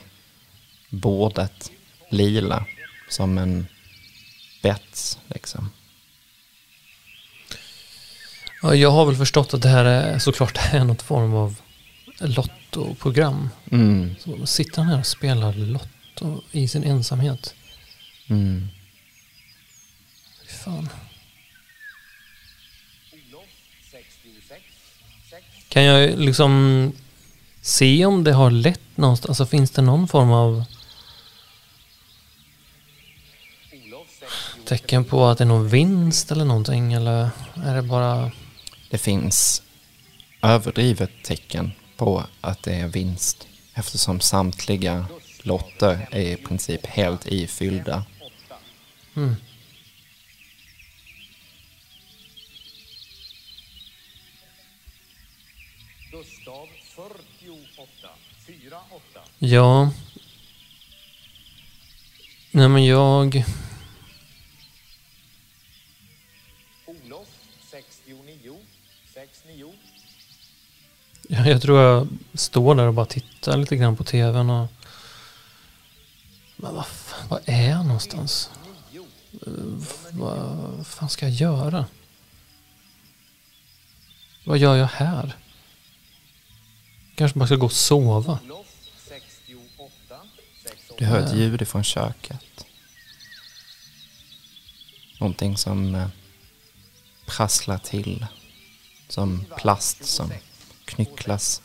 [0.89, 1.71] bordet
[2.11, 2.65] lila
[3.09, 3.67] som en
[4.63, 5.71] bets liksom.
[8.63, 11.57] Ja, jag har väl förstått att det här är såklart är något form av
[12.29, 13.49] lottoprogram.
[13.71, 17.55] Mm, Så sitter han här och spelar lotto i sin ensamhet.
[18.29, 18.69] mm.
[20.43, 20.89] Fy fan.
[25.69, 26.93] Kan jag liksom
[27.61, 29.29] se om det har lett någonstans?
[29.31, 30.65] Alltså finns det någon form av
[34.65, 36.93] tecken på att det är någon vinst eller någonting?
[36.93, 37.31] Eller
[37.65, 38.31] är det bara...
[38.91, 39.63] Det finns
[40.43, 45.07] överdrivet tecken på att det är vinst eftersom samtliga
[45.43, 48.05] lotter är i princip helt ifyllda.
[49.17, 49.35] Mm.
[56.13, 58.09] Gustav 48.
[58.47, 59.21] 48.
[59.39, 59.91] Ja.
[62.51, 63.45] Nej men jag...
[66.87, 67.29] Olof
[67.71, 68.57] 69.
[69.15, 69.73] 69.
[71.33, 74.69] Jag, jag tror jag står där och bara tittar lite grann på tvn och...
[76.57, 78.51] Men vad, fan, vad är jag någonstans?
[79.47, 79.53] Eh,
[80.11, 81.87] vad fan ska jag göra?
[84.45, 85.37] Vad gör jag här?
[87.15, 88.39] Kanske bara ska gå och sova.
[90.99, 92.67] Du hör ett ljud ifrån köket.
[95.21, 96.09] Någonting som eh,
[97.27, 98.27] prasslar till.
[99.09, 100.33] Som plast som
[100.85, 101.63] knycklas.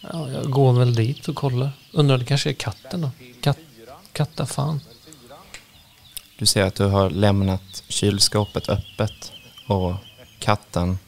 [0.00, 1.70] Ja, jag går väl dit och kollar.
[1.92, 3.10] Undrar det kanske är katten då?
[3.40, 3.58] Katt,
[4.12, 4.80] katta fan.
[6.38, 9.32] Du ser att du har lämnat kylskåpet öppet
[9.66, 9.94] och
[10.38, 10.98] katten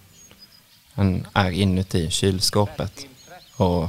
[0.95, 3.07] den är inuti kylskåpet
[3.57, 3.89] och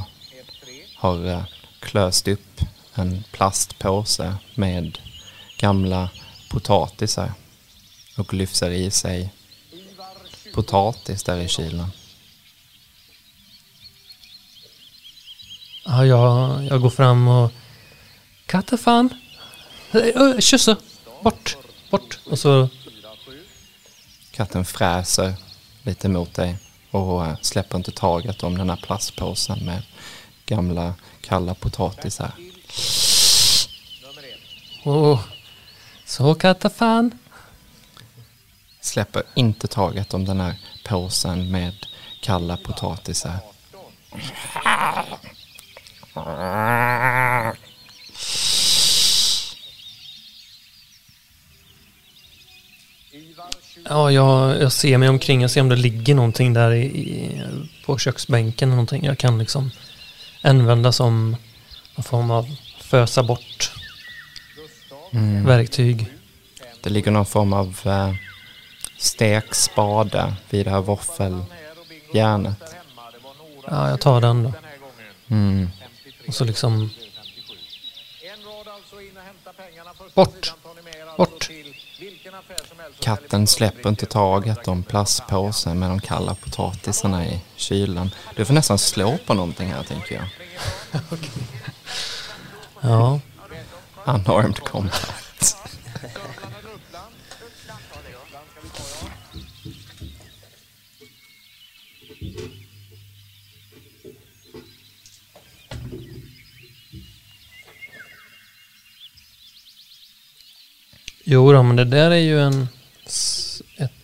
[0.95, 1.43] har eh,
[1.79, 2.61] klöst upp
[2.95, 4.97] en plastpåse med
[5.57, 6.09] gamla
[6.49, 7.33] potatisar
[8.17, 9.29] och lyfter i sig
[10.53, 11.91] potatis där i kylen.
[15.85, 17.51] Ja, jag, jag går fram och...
[18.45, 19.09] Katta fan.
[19.91, 20.77] Äh, Kyssa.
[21.23, 21.57] Bort.
[21.89, 22.19] Bort.
[22.25, 22.69] Och så...
[24.31, 25.33] Katten fräser
[25.83, 26.57] lite mot dig
[26.91, 29.81] och släpper inte taget om den här plastpåsen med
[30.45, 32.31] gamla kalla potatisar.
[34.83, 35.19] Åh.
[36.05, 37.19] Så katta fan.
[38.81, 41.73] Släpper inte taget om den här påsen med
[42.21, 43.39] kalla potatisar.
[53.89, 55.41] Ja, jag, jag ser mig omkring.
[55.41, 57.41] Jag ser om det ligger någonting där i, i,
[57.85, 58.69] på köksbänken.
[58.69, 59.71] eller Någonting jag kan liksom
[60.41, 61.35] använda som
[61.95, 62.45] någon form av
[62.79, 63.71] fösa bort
[65.13, 65.45] Mm.
[65.45, 66.05] verktyg.
[66.83, 68.13] Det ligger någon form av eh,
[69.01, 72.75] stekspade vid det här våffeljärnet.
[73.67, 74.53] Ja, jag tar den då.
[75.27, 75.69] Mm.
[76.27, 76.89] Och så liksom
[80.13, 80.53] Bort.
[81.17, 81.49] Bort.
[82.99, 88.11] Katten släpper inte taget om plastpåsen med de kalla potatisarna i kylen.
[88.35, 90.25] Du får nästan slå på någonting här tänker jag.
[92.83, 93.19] Ja,
[94.05, 95.30] Unarmed combat.
[111.23, 112.67] Jo då, men det där är ju en,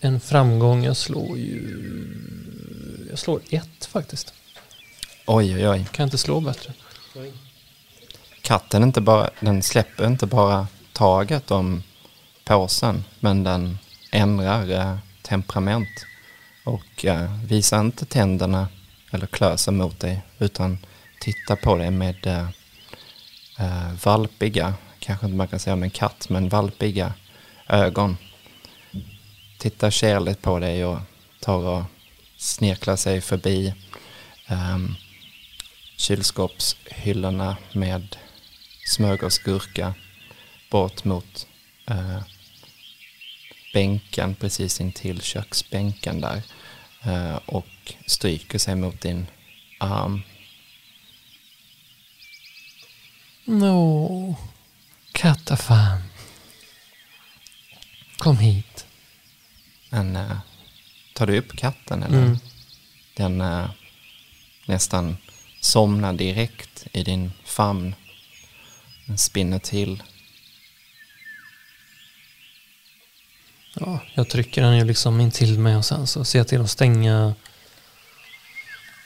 [0.02, 0.84] en framgång.
[0.84, 1.84] Jag slår ju...
[3.10, 4.34] Jag slår ett faktiskt.
[5.26, 5.88] Oj, oj, oj.
[5.92, 6.74] Kan inte slå bättre.
[8.42, 11.84] Katten inte bara, den släpper inte bara taget om
[12.44, 13.78] påsen, men den
[14.12, 16.06] ändrar eh, temperament
[16.66, 18.68] och eh, visar inte tänderna
[19.12, 20.78] eller klöser mot dig, utan
[21.20, 22.50] tittar på dig med eh,
[23.60, 24.74] eh, valpiga,
[25.08, 27.14] kanske inte man kan säga om en katt, men valpiga
[27.68, 28.18] ögon.
[29.58, 31.00] Tittar kärligt på dig och
[31.40, 31.84] tar och
[32.38, 33.74] snirklar sig förbi
[34.50, 34.96] um,
[35.98, 38.16] kylskåpshyllorna med
[38.86, 39.94] smörgåsgurka
[40.72, 41.48] bort mot
[41.92, 42.22] uh,
[43.74, 46.42] bänken precis intill köksbänken där
[47.08, 49.28] uh, och stryker sig mot din
[49.80, 50.22] arm.
[55.18, 56.04] Nå, kattafan.
[58.18, 58.86] Kom hit.
[59.90, 60.38] Men, eh,
[61.14, 62.18] tar du upp katten eller?
[62.18, 62.38] Mm.
[63.16, 63.70] Den eh,
[64.66, 65.18] nästan
[65.60, 67.96] somnar direkt i din famn.
[69.06, 70.04] Den spinner till.
[73.74, 76.62] Ja, jag trycker den ju liksom in till mig och sen så ser jag till
[76.62, 77.36] att stänga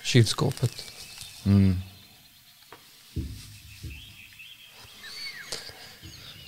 [0.04, 0.84] kylskåpet.
[1.46, 1.82] Mm.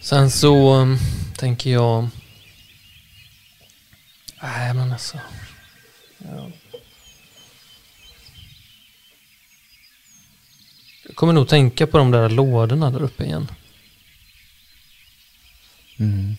[0.04, 0.98] Sen så um,
[1.38, 2.10] tänker jag...
[4.42, 5.20] Nej men alltså.
[6.18, 6.50] Ja.
[11.06, 13.48] Jag kommer nog tänka på de där lådorna där uppe igen.
[16.00, 16.36] Mm.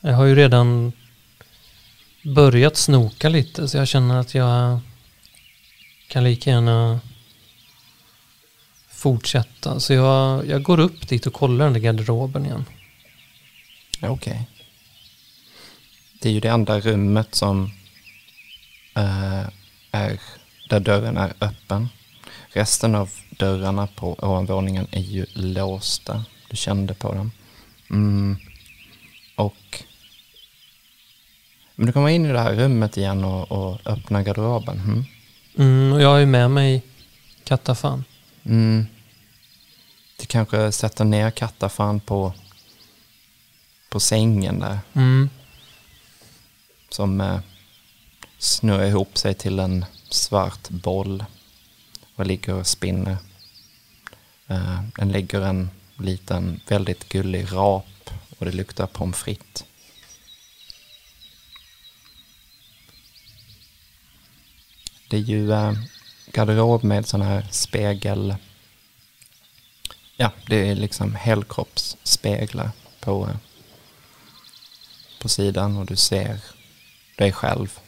[0.00, 0.92] Jag har ju redan
[2.22, 4.80] börjat snoka lite så jag känner att jag
[6.08, 7.00] kan lika gärna
[8.96, 9.80] fortsätta.
[9.80, 12.64] Så jag, jag går upp dit och kollar den där garderoben igen.
[14.00, 14.46] Okej.
[16.20, 17.70] Det är ju det andra rummet som
[18.94, 19.44] eh,
[19.90, 20.20] är
[20.68, 21.88] där dörren är öppen.
[22.48, 26.24] Resten av dörrarna på ovanvåningen är ju låsta.
[26.50, 27.32] Du kände på dem.
[27.90, 28.36] Mm.
[29.36, 29.84] Och
[31.74, 34.80] men du kommer in i det här rummet igen och, och öppnar garderoben.
[34.80, 35.04] Mm.
[35.58, 36.82] Mm, och jag har ju med mig
[37.44, 38.04] kattafan.
[38.46, 38.86] Mm.
[40.16, 42.32] Du kanske sätter ner kattafan på,
[43.88, 44.78] på sängen där.
[44.92, 45.30] Mm.
[46.88, 47.40] som eh,
[48.38, 51.24] snurrar ihop sig till en svart boll
[52.14, 53.16] och ligger och spinner.
[54.46, 59.64] Eh, den ligger en liten väldigt gullig rap och det luktar pommes frites.
[65.08, 65.72] Det är ju eh,
[66.36, 68.36] garderob med sån här spegel.
[70.16, 72.70] Ja, det är liksom helkroppsspeglar
[73.00, 73.28] på,
[75.20, 76.40] på sidan och du ser
[77.16, 77.78] dig själv.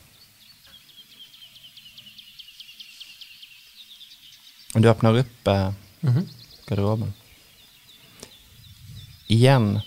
[4.74, 6.28] Och du öppnar upp eh, Mhm.
[6.66, 7.12] garderoben.
[9.26, 9.80] Igen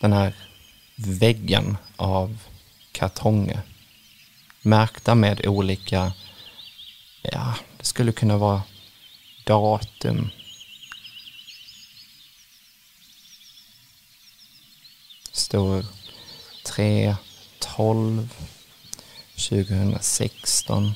[0.00, 0.34] den här
[0.96, 2.38] väggen av
[2.92, 3.60] kartonger.
[4.62, 6.12] Märkta med olika,
[7.22, 8.62] ja, det skulle kunna vara
[9.44, 10.30] datum.
[15.32, 15.84] Står
[16.66, 17.16] 3,
[17.58, 18.28] 12,
[19.48, 20.94] 2016,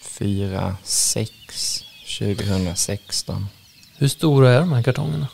[0.00, 1.84] 4, 6,
[2.18, 3.46] 2016.
[3.96, 5.28] Hur stora är de här kartongerna?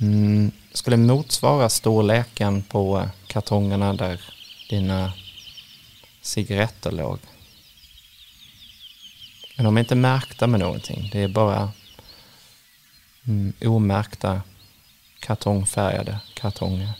[0.00, 4.20] Mm, skulle motsvara storleken på eh, kartongerna där
[4.70, 5.12] dina
[6.22, 7.18] cigaretter låg.
[9.58, 11.08] Men de är inte märkta med någonting.
[11.12, 11.72] Det är bara
[13.26, 14.42] mm, omärkta
[15.20, 16.92] kartongfärgade kartonger.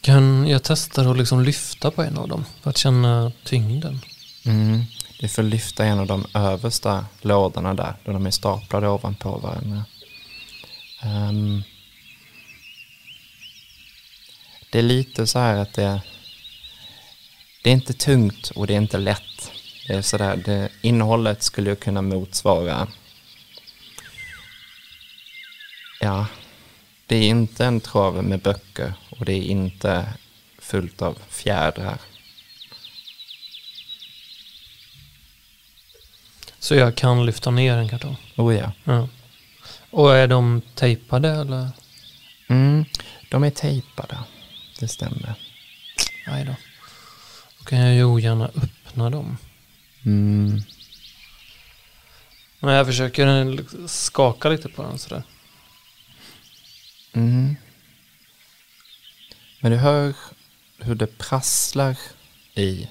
[0.00, 4.00] Kan jag testa att liksom lyfta på en av dem för att känna tyngden?
[4.44, 4.84] Mm.
[5.20, 9.84] Du får lyfta en av de översta lådorna där, där de är staplade ovanpå varandra.
[11.02, 11.62] Ehm,
[14.70, 16.00] det är lite så här att det,
[17.62, 19.52] det är inte tungt och det är inte lätt.
[19.92, 22.88] Det är så där, det, innehållet skulle ju kunna motsvara,
[26.00, 26.26] ja,
[27.06, 30.12] det är inte en trave med böcker och det är inte
[30.58, 31.98] fullt av fjädrar.
[36.58, 38.16] Så jag kan lyfta ner en kartong?
[38.36, 38.72] Oh ja.
[38.84, 39.08] Ja.
[39.90, 41.68] Och är de tejpade eller?
[42.48, 42.84] Mm,
[43.30, 44.18] de är tejpade.
[44.80, 45.34] Det stämmer.
[46.26, 46.54] Nej då.
[47.58, 49.38] Då kan jag ju ogärna öppna dem.
[50.06, 50.62] Mm.
[52.60, 55.22] Men jag försöker skaka lite på den sådär.
[57.12, 57.56] Mm.
[59.60, 60.14] Men du hör
[60.78, 61.96] hur det prasslar
[62.54, 62.88] i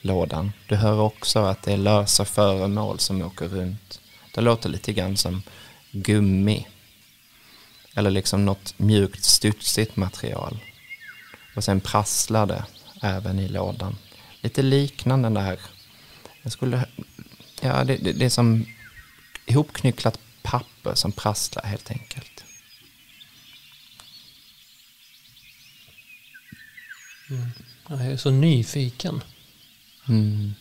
[0.00, 0.52] lådan.
[0.68, 4.00] Du hör också att det är lösa föremål som åker runt.
[4.34, 5.42] Det låter lite grann som
[5.90, 6.66] gummi.
[7.94, 10.58] Eller liksom något mjukt studsigt material.
[11.56, 12.64] Och sen prasslar det
[13.02, 13.96] även i lådan.
[14.40, 15.58] Lite liknande där.
[16.44, 16.86] Jag skulle...
[17.60, 18.66] Ja, det, det, det är som
[19.46, 22.44] ihopknycklat papper som prasslar helt enkelt.
[27.88, 29.22] Jag är så nyfiken.
[30.08, 30.54] Mm.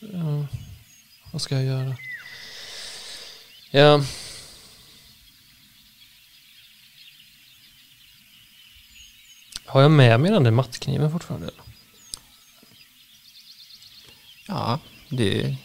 [0.00, 0.46] Ja.
[1.32, 1.96] Vad ska jag göra?
[3.70, 4.04] Ja.
[9.66, 11.46] Har jag med mig den där mattkniven fortfarande?
[11.46, 11.60] Eller?
[14.48, 15.56] Ja, det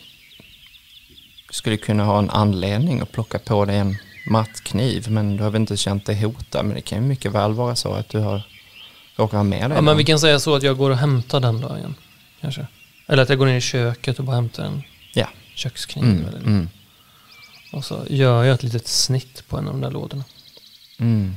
[1.51, 3.97] skulle kunna ha en anledning att plocka på dig en
[4.27, 6.65] mattkniv, men du har väl inte känt dig hotad.
[6.65, 8.41] Men det kan ju mycket väl vara så att du har
[9.15, 9.97] råkat ha med dig Ja, men den.
[9.97, 11.95] vi kan säga så att jag går och hämtar den då igen.
[12.41, 12.67] Kanske.
[13.07, 14.83] Eller att jag går ner i köket och bara hämtar en
[15.13, 15.27] Ja.
[15.55, 16.03] kökskniv.
[16.05, 16.69] Mm, eller, mm,
[17.73, 20.23] Och så gör jag ett litet snitt på en av de där lådorna.
[20.99, 21.35] mm.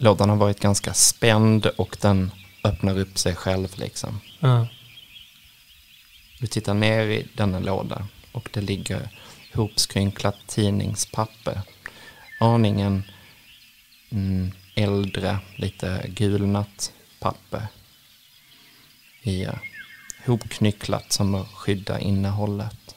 [0.00, 2.30] Lådan har varit ganska spänd och den
[2.64, 4.20] öppnar upp sig själv liksom.
[4.40, 4.68] Ja.
[6.40, 9.08] Du tittar ner i denna låda och det ligger
[9.54, 11.60] hopskrynklat tidningspapper.
[12.40, 13.02] Aningen
[14.10, 17.66] mm, äldre, lite gulnat papper.
[19.22, 19.54] I eh,
[20.26, 22.94] hopknycklat som att skydda innehållet.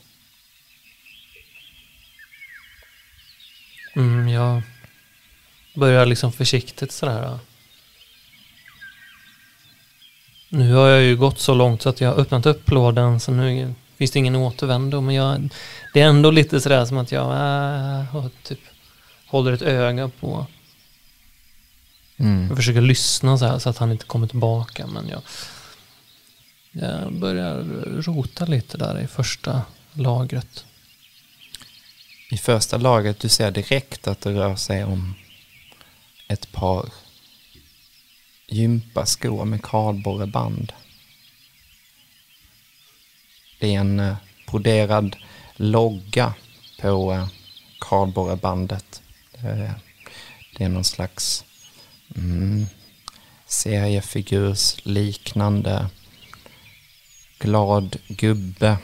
[3.95, 4.61] Mm, jag
[5.74, 7.39] börjar liksom försiktigt sådär.
[10.49, 13.32] Nu har jag ju gått så långt så att jag har öppnat upp lådan så
[13.32, 15.01] nu finns det ingen återvändo.
[15.01, 15.49] Men jag,
[15.93, 17.32] det är ändå lite sådär som att jag
[17.99, 18.59] äh, typ
[19.28, 20.45] håller ett öga på.
[22.17, 22.47] Mm.
[22.47, 24.88] Jag försöker lyssna så här så att han inte kommer tillbaka.
[24.88, 25.22] Men jag,
[26.72, 27.63] jag börjar
[28.01, 29.61] rota lite där i första
[29.93, 30.65] lagret.
[32.32, 35.15] I första laget du ser direkt att det rör sig om
[36.32, 36.89] ett par
[38.47, 40.73] gympaskor med kardborreband.
[43.59, 44.15] Det är en eh,
[44.47, 45.15] broderad
[45.55, 46.34] logga
[46.82, 47.27] på eh,
[47.79, 49.01] kardborrebandet.
[49.32, 49.73] Det är,
[50.57, 51.45] det är någon slags
[52.15, 52.65] mm,
[53.45, 55.88] seriefigursliknande
[57.39, 58.77] glad gubbe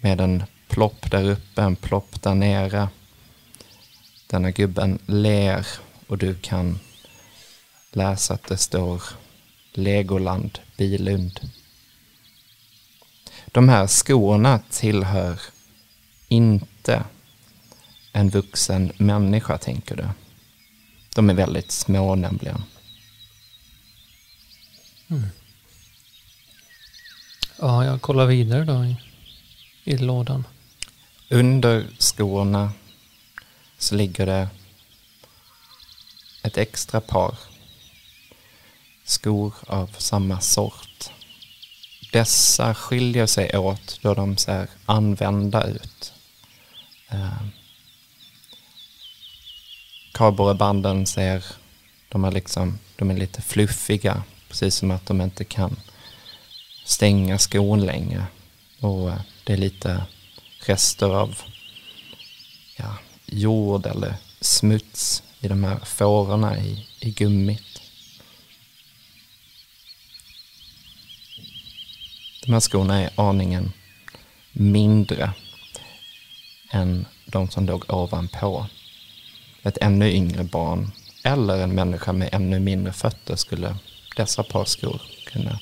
[0.00, 2.88] med en plopp där uppe, en plopp där nere.
[4.26, 5.66] Denna gubben ler
[6.06, 6.78] och du kan
[7.92, 9.02] läsa att det står
[9.72, 11.40] Legoland Bilund.
[13.46, 15.40] De här skorna tillhör
[16.28, 17.04] inte
[18.12, 20.08] en vuxen människa, tänker du.
[21.14, 22.62] De är väldigt små nämligen.
[27.58, 28.96] Ja, jag kollar vidare då i,
[29.84, 30.44] i lådan.
[31.30, 32.72] Under skorna
[33.78, 34.48] så ligger det
[36.46, 37.34] ett extra par
[39.04, 41.10] skor av samma sort.
[42.12, 46.12] Dessa skiljer sig åt då de ser använda ut.
[47.08, 47.42] Eh,
[50.12, 51.44] Kardborrebanden ser,
[52.08, 55.76] de är liksom, de är lite fluffiga, precis som att de inte kan
[56.84, 58.26] stänga skon länge.
[58.80, 60.02] Och eh, det är lite
[60.66, 61.38] rester av
[62.76, 67.82] ja, jord eller smuts i de här fårorna i, i gummit.
[72.46, 73.72] De här skorna är aningen
[74.52, 75.32] mindre
[76.70, 78.66] än de som låg ovanpå.
[79.62, 80.92] Ett ännu yngre barn
[81.24, 83.76] eller en människa med ännu mindre fötter skulle
[84.16, 85.58] dessa par skor kunna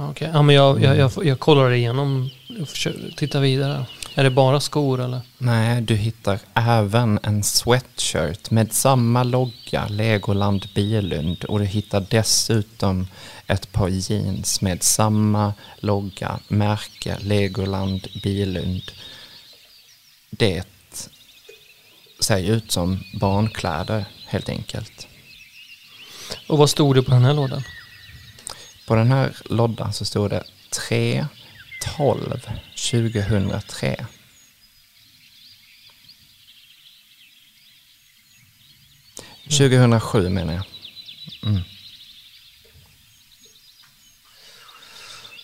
[0.00, 3.86] Okej, ja, men jag, jag, jag, jag kollar igenom och försöker titta vidare.
[4.18, 5.20] Är det bara skor eller?
[5.38, 11.44] Nej, du hittar även en sweatshirt med samma logga, Legoland Bilund.
[11.44, 13.06] Och du hittar dessutom
[13.46, 18.82] ett par jeans med samma logga, märke, Legoland Bilund.
[20.30, 20.64] Det
[22.20, 25.06] ser ut som barnkläder helt enkelt.
[26.48, 27.62] Och vad stod det på den här lådan?
[28.86, 30.42] På den här loddan så stod det
[30.88, 31.26] 3
[31.96, 32.40] 12
[32.90, 33.96] 2003.
[33.96, 34.06] Mm.
[39.48, 40.64] 2007 menar jag.
[41.42, 41.62] Mm.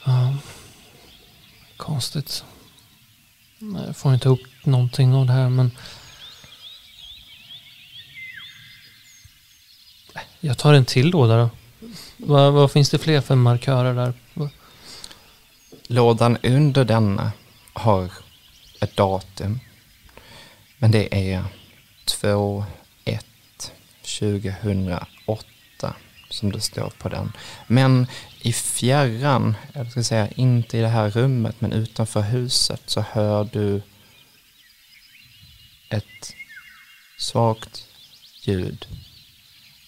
[0.05, 0.37] Ja.
[1.77, 2.45] Konstigt.
[3.59, 5.71] Jag får inte ihop någonting av det här men...
[10.41, 11.51] Jag tar en till låda då.
[12.17, 14.13] Vad, vad finns det fler för markörer där?
[15.89, 17.33] Lådan under denna
[17.73, 18.13] har
[18.81, 19.61] ett datum.
[20.79, 21.45] Men det är
[22.05, 22.65] 2
[23.05, 23.27] 1
[24.21, 25.95] 2008
[26.31, 27.33] som det står på den.
[27.67, 28.07] Men
[28.41, 33.49] i fjärran, jag ska säga inte i det här rummet men utanför huset så hör
[33.53, 33.83] du
[35.89, 36.35] ett
[37.19, 37.87] svagt
[38.43, 38.87] ljud.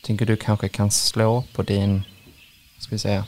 [0.02, 2.02] Tänker du kanske kan slå på din,
[2.78, 3.26] ska vi säga,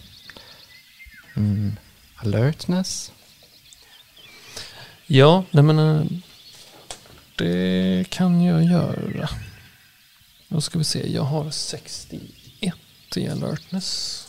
[1.36, 1.76] mm,
[2.18, 3.12] alertness?
[5.06, 5.78] Ja, nej men...
[5.78, 6.04] eh,
[7.36, 9.28] Det kan jag göra.
[10.48, 12.74] Då ska vi se, jag har 61
[13.16, 14.24] i alertness.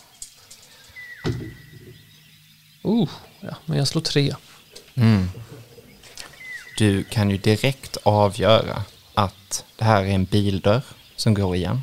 [2.83, 3.09] Oh,
[3.39, 4.35] ja, men jag slår tre.
[4.95, 5.29] Mm.
[6.77, 8.83] Du kan ju direkt avgöra
[9.13, 10.83] att det här är en bildörr
[11.15, 11.81] som går igen.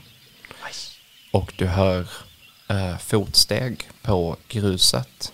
[1.32, 2.08] Och du hör
[2.68, 5.32] eh, fotsteg på gruset.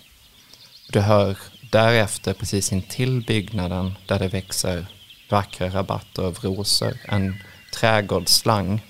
[0.93, 1.37] Du hör
[1.71, 4.85] därefter precis intill byggnaden där det växer
[5.29, 7.43] vackra rabatter av rosor en
[7.75, 8.81] trädgårdsslang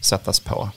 [0.00, 0.70] sättas på.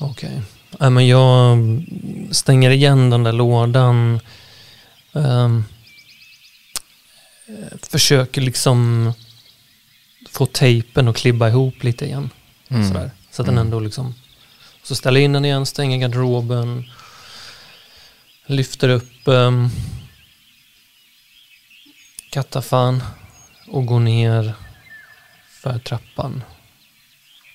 [0.00, 0.42] Okej.
[0.78, 1.58] Nej, men jag
[2.30, 4.20] stänger igen den där lådan.
[5.14, 5.60] Eh,
[7.82, 9.12] försöker liksom
[10.30, 12.30] få tejpen att klibba ihop lite igen.
[12.68, 12.88] Mm.
[12.88, 13.10] Sådär.
[13.30, 14.14] Så att den ändå liksom...
[14.88, 16.90] Så ställer in den igen, stänger garderoben.
[18.46, 19.70] Lyfter upp um,
[22.30, 23.02] kattafan
[23.66, 24.54] och går ner
[25.48, 26.44] för trappan.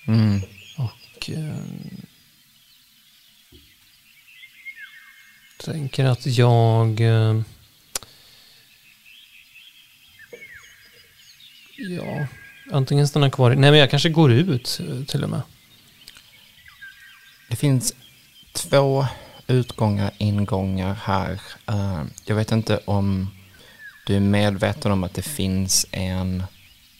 [0.08, 0.42] Mm.
[0.78, 2.02] Och ehm,
[5.60, 7.00] tänker att jag...
[7.02, 7.44] ehm,
[11.78, 12.28] ja,
[12.72, 13.50] antingen stannar kvar.
[13.50, 15.42] Nej, men jag kanske går ut eh, till och med.
[17.54, 17.94] Det finns
[18.54, 19.06] två
[19.48, 21.42] utgångar, ingångar här.
[21.68, 23.30] Eh, jag vet inte om
[24.08, 26.44] du är medveten om att det finns en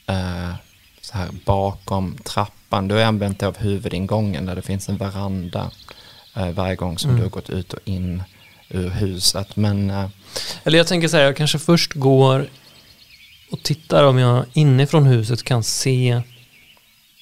[0.06, 0.54] eh,
[1.00, 2.88] så här bakom trappan.
[2.88, 5.70] Du har använt dig av huvudingången där det finns en veranda
[6.36, 7.18] eh, varje gång som Mm.
[7.20, 8.22] du har gått ut och in
[8.68, 9.56] ur huset.
[9.56, 9.90] Men
[10.64, 12.48] Eller jag tänker så här, jag kanske först går
[13.50, 16.22] och tittar om jag inifrån huset kan se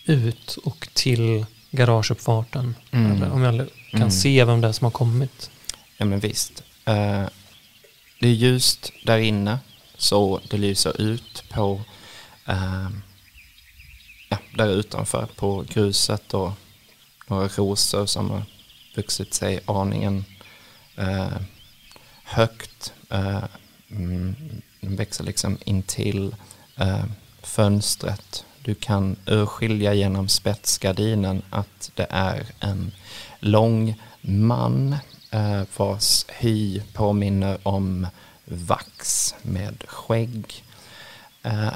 [0.04, 2.74] ut och till garageuppfarten.
[2.90, 3.12] Mm.
[3.12, 3.54] Eller om jag
[3.90, 4.10] kan Mm.
[4.10, 5.50] se vem det är som har kommit.
[5.96, 6.62] Ja men visst.
[6.84, 7.24] Eh,
[8.20, 9.58] det är ljust där inne
[9.96, 11.80] så det lyser ut på
[12.46, 12.88] eh,
[14.28, 16.52] ja, där utanför på gruset och
[17.26, 18.42] några rosor som har
[18.96, 20.24] vuxit sig aningen
[20.96, 21.28] eh,
[22.24, 22.92] högt.
[23.90, 24.34] Mm,
[24.80, 26.34] de växer liksom intill
[26.76, 27.04] eh,
[27.42, 28.44] fönstret.
[28.64, 32.92] Du kan urskilja genom spetsgardinen att det är en
[33.40, 34.96] lång man
[35.30, 38.06] eh, vars hy påminner om
[38.44, 40.64] vax med skägg.
[41.42, 41.74] Eh,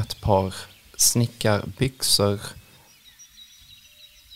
[0.00, 0.54] ett par
[0.96, 2.40] snickarbyxor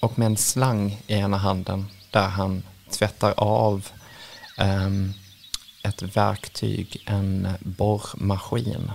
[0.00, 3.88] och med en slang i ena handen där han tvättar av
[4.58, 5.12] ehm,
[5.82, 8.90] ett verktyg, en borrmaskin.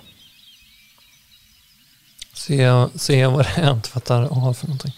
[2.33, 4.93] Ser jag vad det är han tvättar av för någonting?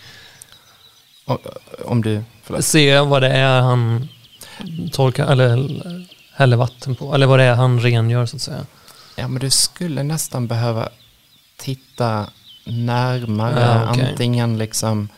[1.25, 1.39] Och,
[1.85, 2.73] Om du, förlåt.
[2.73, 4.09] Jag vad det är han
[4.91, 5.69] torkar, eller
[6.33, 7.15] häller vatten på?
[7.15, 8.65] Eller vad det är han rengör så att säga?
[9.15, 10.89] Ja, men du skulle nästan behöva
[11.57, 12.27] titta
[12.65, 13.59] närmare.
[13.61, 14.09] Ja, okej.
[14.09, 15.09] Antingen liksom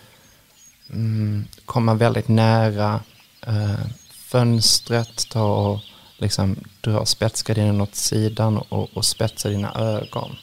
[0.90, 3.00] mm, komma väldigt nära
[3.48, 5.80] eh, fönstret, ta och
[6.18, 10.36] liksom dra spetsgardinen åt sidan och, och spetsa dina ögon.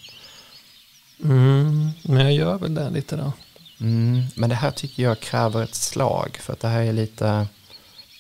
[1.22, 3.32] Mm, men jag gör väl det lite då.
[3.80, 7.46] Mm, men det här tycker jag kräver ett slag för att det här är lite,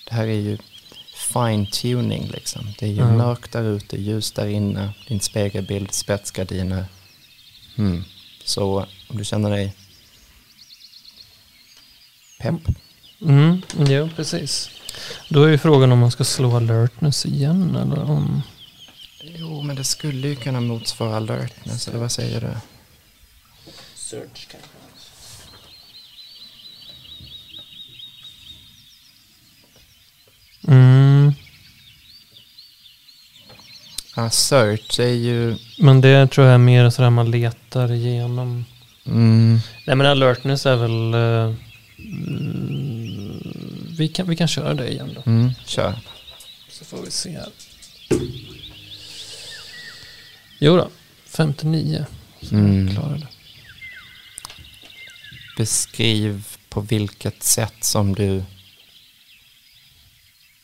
[0.08, 0.58] det här är ju
[1.32, 2.72] fine tuning liksom.
[2.78, 3.16] Det är ju Mm.
[3.16, 6.84] mörkt där ute, ljus där inne, din spegelbild, spetsgardiner.
[7.78, 8.04] Mm.
[8.44, 9.74] Så om du känner dig
[12.40, 12.60] pepp.
[13.20, 14.70] Mm, jo, precis.
[15.28, 18.42] Då är ju frågan om man ska slå alertness igen eller om...
[19.22, 22.50] Jo, men det skulle ju kunna motsvara alertness, eller vad säger du?
[24.12, 24.68] Search kanske.
[30.68, 31.32] Mm,
[34.16, 35.56] Ja, search är ju...
[35.78, 38.64] men det tror jag är mer sådär man letar igenom.
[39.06, 41.14] Mm, Nej men alertness är väl...
[41.14, 41.56] mm,
[43.98, 45.22] vi, kan, vi kan köra det igen då.
[45.30, 45.94] mm, kör.
[46.70, 47.48] Så får vi se här.
[50.60, 50.90] Jo då,
[51.26, 52.06] 59.
[52.42, 52.86] Så Mm.
[52.86, 53.26] jag klarar det.
[55.56, 58.44] Beskriv på vilket sätt som du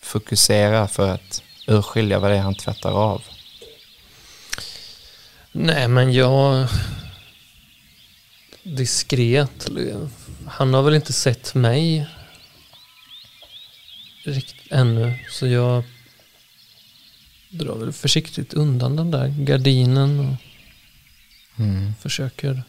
[0.00, 3.22] fokuserar för att urskilja vad det är han tvättar av.
[5.52, 6.68] Nej men jag...
[8.62, 9.68] Diskret.
[10.46, 12.06] Han har väl inte sett mig
[14.24, 15.18] riktigt ännu.
[15.30, 15.84] Så jag
[17.50, 20.34] drar väl försiktigt undan den där gardinen och
[21.58, 21.94] Mm.
[22.00, 22.62] försöker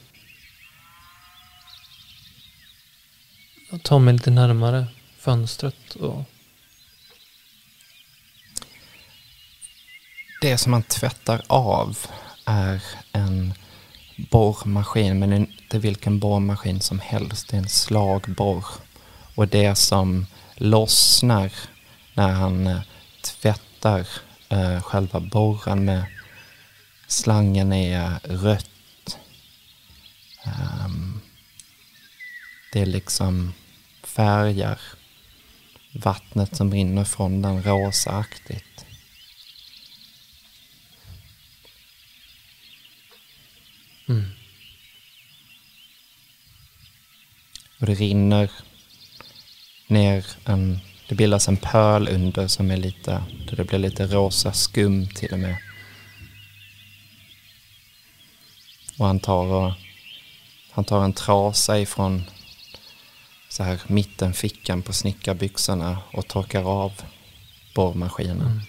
[3.78, 5.96] ta mig lite närmare fönstret.
[5.96, 6.24] Och,
[10.42, 11.98] Det som man tvättar av
[12.46, 13.54] är en
[14.18, 17.48] borrmaskin, men inte vilken borrmaskin som helst.
[17.48, 18.66] Det är en slagborr.
[19.36, 21.52] Och det som lossnar
[22.14, 22.82] när han eh,
[23.22, 24.08] tvättar
[24.50, 26.04] eh, själva borren med
[27.08, 29.18] slangen är eh, rött.
[30.86, 31.22] Um,
[32.74, 33.54] det är liksom
[34.20, 34.80] färgar
[35.94, 38.86] vattnet som rinner från den rosaaktigt.
[44.10, 44.26] mm.
[47.80, 48.52] Och det rinner
[49.88, 54.54] ner en, det bildas en pöl under som är lite, där det blir lite rosa
[54.54, 55.58] skum till och med.
[58.98, 59.74] Och han tar, och,
[60.72, 62.24] han tar en trasa ifrån
[63.60, 66.92] så här mittenfickan på snickarbyxorna och torkar av
[67.76, 68.62] borrmaskinen.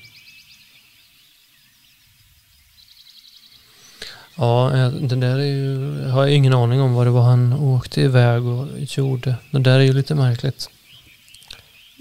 [4.37, 6.01] Ja, eh, det där är ju...
[6.03, 9.35] Jag har ju ingen aning om vad det var han åkte iväg och gjorde.
[9.51, 10.71] Det där är ju lite märkligt.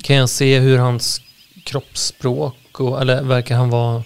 [0.03, 1.21] Kan jag se hur hans
[1.63, 3.01] kroppsspråk och...
[3.01, 4.03] Eller verkar han vara...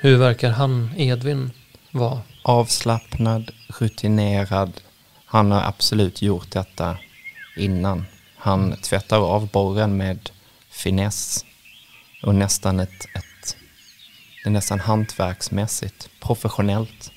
[0.00, 1.50] Hur verkar han, Edvin,
[1.90, 2.22] vara?
[2.42, 4.80] avslappnad, rutinerad.
[5.30, 6.98] Han har absolut gjort detta
[7.56, 8.06] innan.
[8.36, 10.30] Han tvättar av borren med
[10.70, 11.44] finess
[12.22, 13.56] och nästan ett, ett
[14.42, 17.12] det är nästan hantverksmässigt, professionellt.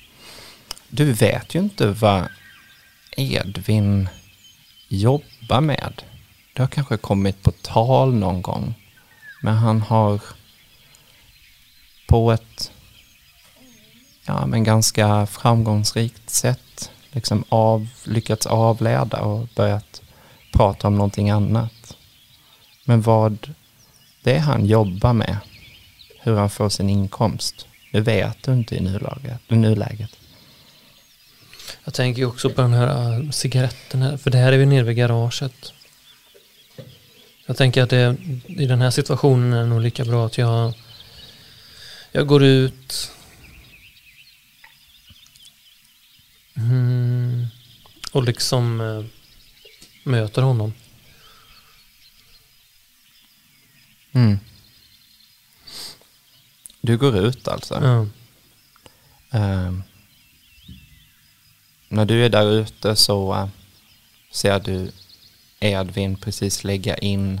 [0.88, 2.28] Du vet ju inte vad
[3.16, 4.08] Edvin
[4.88, 6.02] jobbar med.
[6.52, 8.74] Det har kanske kommit på tal någon gång.
[9.42, 10.20] Men han har
[12.08, 12.72] på ett
[14.26, 20.02] ja, men ganska framgångsrikt sätt liksom av, lyckats avleda och börjat
[20.52, 21.96] prata om någonting annat.
[22.84, 23.54] Men vad
[24.22, 25.36] det är han jobbar med,
[26.20, 27.66] hur han får sin inkomst.
[27.92, 29.40] Det vet du inte i nuläget.
[29.48, 30.10] I nuläget.
[31.84, 34.66] Jag tänker ju också på den här eh, cigaretten här, för det här är ju
[34.66, 35.72] nere vid garaget.
[37.46, 40.74] Jag tänker att det, i den här situationen är det nog lika bra att jag,
[42.12, 43.10] jag går ut
[46.56, 46.91] mm,
[48.12, 49.04] och liksom eh,
[50.04, 50.72] möter honom.
[54.12, 54.38] Mm.
[56.80, 57.74] Du går ut alltså?
[57.82, 58.06] Ja.
[59.38, 59.82] Ehm,
[61.88, 63.48] när du är där ute så eh,
[64.30, 64.92] ser du
[65.60, 67.40] Edvin precis lägga in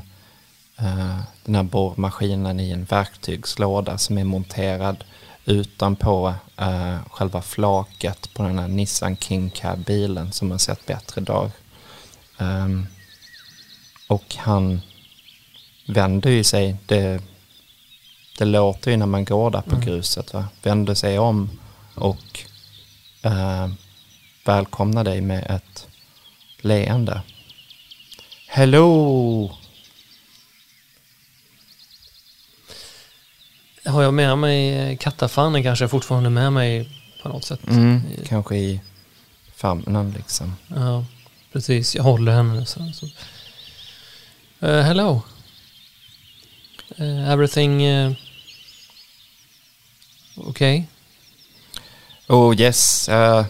[0.78, 5.04] eh, den här borrmaskinen i en verktygslåda som är monterad
[5.44, 11.50] utanpå uh, själva flaket på den här Nissan King Cab-bilen som har sett bättre dag.
[12.38, 12.86] Ehm,
[14.08, 14.80] och han
[15.86, 17.22] vänder ju sig, det,
[18.38, 20.48] det låter ju när man går där på gruset, va?
[20.62, 21.50] vänder sig om
[21.94, 22.40] och
[23.22, 23.68] eh,
[24.44, 25.88] välkomnar dig med ett
[26.60, 27.22] leende.
[28.46, 29.61] Hello!
[33.84, 36.88] Har jag med mig kattafanen kanske fortfarande med mig
[37.22, 37.60] på något sätt?
[37.68, 38.80] Mm, I- kanske i
[39.56, 40.56] famnen liksom.
[40.68, 41.04] Ja,
[41.52, 41.94] precis.
[41.94, 42.66] Jag håller henne.
[42.66, 43.06] Så, så.
[44.66, 45.22] Eh, hello.
[46.98, 48.12] Eh, everything uh,
[50.36, 50.82] okay?
[52.28, 53.44] Oh yes, uh,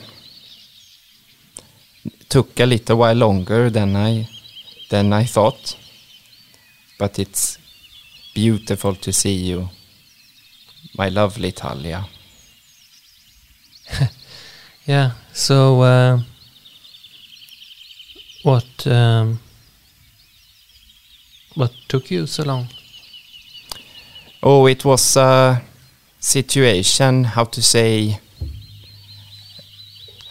[2.28, 4.28] took a little while longer than I
[4.90, 5.76] than I thought,
[6.98, 7.58] but it's
[8.34, 9.68] beautiful to see you,
[10.96, 12.06] my lovely Talia.
[14.84, 15.12] Yeah.
[15.32, 16.18] So, uh,
[18.42, 19.38] what um,
[21.54, 22.66] what took you so long?
[24.42, 25.62] Oh, it was a
[26.18, 28.18] situation, how to say,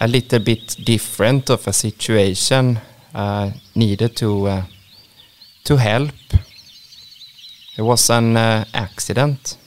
[0.01, 2.79] a little bit different of a situation.
[3.15, 4.63] Uh, needed to uh,
[5.63, 6.11] to help.
[7.77, 9.57] It was an uh, accident,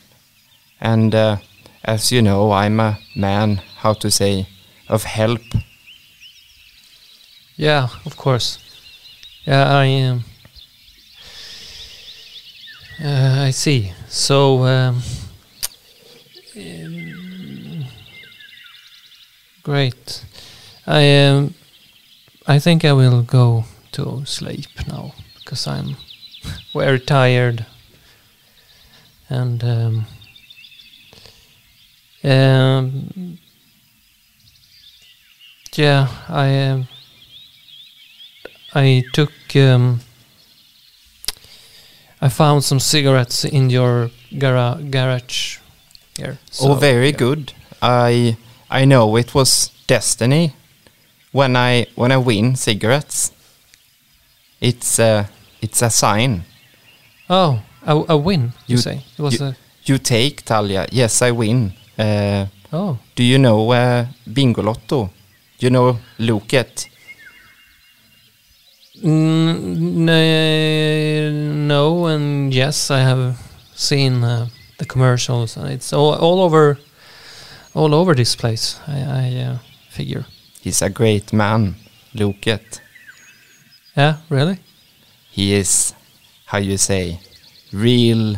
[0.85, 1.39] and uh,
[1.82, 4.47] as you know, I'm a man, how to say,
[4.89, 5.41] of help.
[7.57, 8.59] Yeah, of course.
[9.47, 10.24] Yeah, I um,
[13.03, 13.93] uh, I see.
[14.09, 15.03] So, um,
[16.57, 17.85] um,
[19.62, 20.24] great.
[20.87, 21.55] I um,
[22.47, 25.97] I think I will go to sleep now because I'm
[26.74, 27.64] very tired.
[29.30, 30.07] And um,
[32.25, 33.39] um,
[35.77, 36.89] yeah, I um,
[38.75, 40.01] I took um,
[42.20, 45.59] I found some cigarettes in your gara- garage
[46.16, 46.39] here.
[46.61, 47.16] oh, very yeah.
[47.16, 47.53] good.
[47.83, 48.37] I
[48.70, 50.55] I know it was destiny
[51.33, 53.33] when I when I win cigarettes.
[54.61, 55.29] It's a
[55.61, 56.45] it's a sign.
[57.29, 58.53] Oh, a, a win.
[58.66, 59.57] You, You- say it was you- a
[59.87, 60.87] You take Talia.
[60.91, 61.75] Yes, I win.
[61.99, 65.11] Uh, oh do you know uh, Bingolotto?
[65.59, 66.88] You know Loket?
[69.03, 73.38] N- n- no and yes I have
[73.74, 76.78] seen uh, the commercials and it's all, all over
[77.74, 78.78] all over this place.
[78.86, 79.59] I, I uh,
[79.90, 80.26] figure.
[80.61, 81.74] He's a great man,
[82.14, 82.80] Loket.
[83.97, 84.59] Yeah, really.
[85.30, 85.92] He is,
[86.47, 87.20] how you say,
[87.72, 88.36] real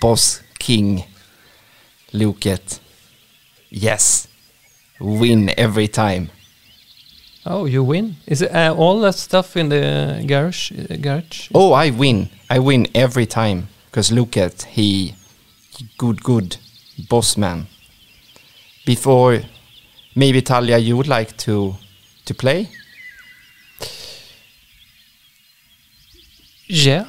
[0.00, 1.04] boss king,
[2.14, 2.80] Loket.
[3.70, 4.28] Yes,
[5.00, 6.30] win every time.
[7.44, 8.16] Oh, you win.
[8.26, 10.72] Is it uh, all that stuff in the garage?
[10.72, 11.50] Uh, garage?
[11.54, 12.30] Oh, I win.
[12.48, 13.68] I win every time.
[13.90, 15.14] Because look at he,
[15.98, 16.56] good, good
[17.08, 17.66] boss man.
[18.86, 19.40] Before,
[20.14, 21.76] maybe Talia, you would like to
[22.24, 22.70] to play?
[26.66, 27.04] Yeah.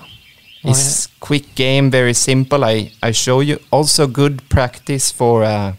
[0.68, 2.64] It's quick game, very simple.
[2.64, 5.74] I, I show you also good practice for uh,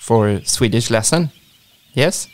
[0.00, 1.30] for Swedish lesson.
[1.94, 2.28] Yes.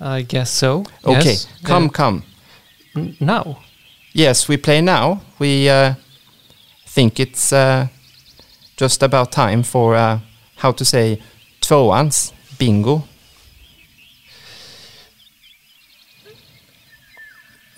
[0.00, 0.84] I guess so.
[1.04, 1.30] Okay.
[1.32, 1.46] Yes.
[1.64, 2.22] Come, Uh, come.
[3.20, 3.58] now.
[4.12, 5.20] Yes, we play now.
[5.38, 5.94] We uh,
[6.86, 7.88] think it's uh,
[8.76, 10.20] just about time for uh,
[10.56, 11.18] how to say
[11.60, 13.02] tvåans bingo.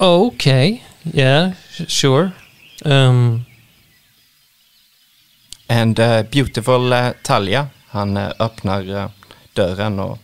[0.01, 0.83] Okay.
[1.05, 1.55] Yeah.
[1.87, 2.31] Sure.
[2.85, 3.45] Um.
[5.71, 9.11] And uh, beautiful uh, Talia, han uh, öppnar uh,
[9.53, 10.19] dörren och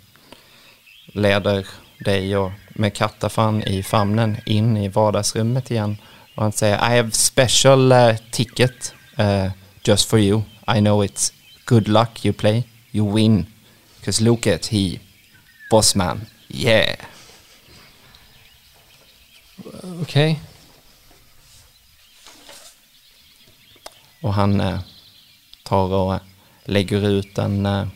[1.07, 1.67] leder
[1.99, 5.97] dig och med kattafan i famnen in i vardagsrummet igen.
[6.35, 9.51] Och han säger I have special uh, ticket uh,
[9.83, 10.43] just for you.
[10.77, 11.33] I know it's
[11.65, 13.47] good luck you play, you win.
[14.05, 15.01] Cause look at he,
[15.71, 16.97] boss man, yeah.
[20.03, 20.41] Okej.
[24.25, 24.81] Och han eh,
[25.63, 26.21] tar och eh,
[26.65, 27.87] lägger ut en eh,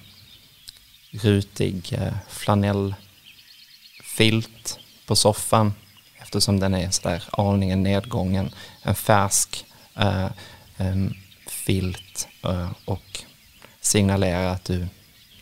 [1.11, 2.99] rutig eh, flanellfilt
[5.07, 5.75] på soffan
[6.19, 8.51] eftersom den är sådär aningen nedgången.
[8.83, 9.65] En färsk
[9.95, 10.27] eh,
[10.77, 11.15] em,
[11.47, 13.25] filt eh, och
[13.81, 14.89] signalerar att du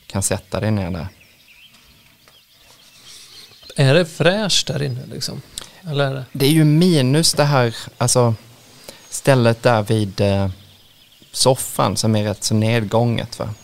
[0.06, 1.08] kan sätta dig ner där.
[3.76, 5.42] Är det fräscht där inne liksom?
[5.82, 6.24] Eller är det?
[6.32, 8.34] Det är ju minus det här, alltså
[9.10, 10.50] stället där vid eh,
[11.36, 13.38] soffan som är rätt så nedgånget.
[13.38, 13.54] Va?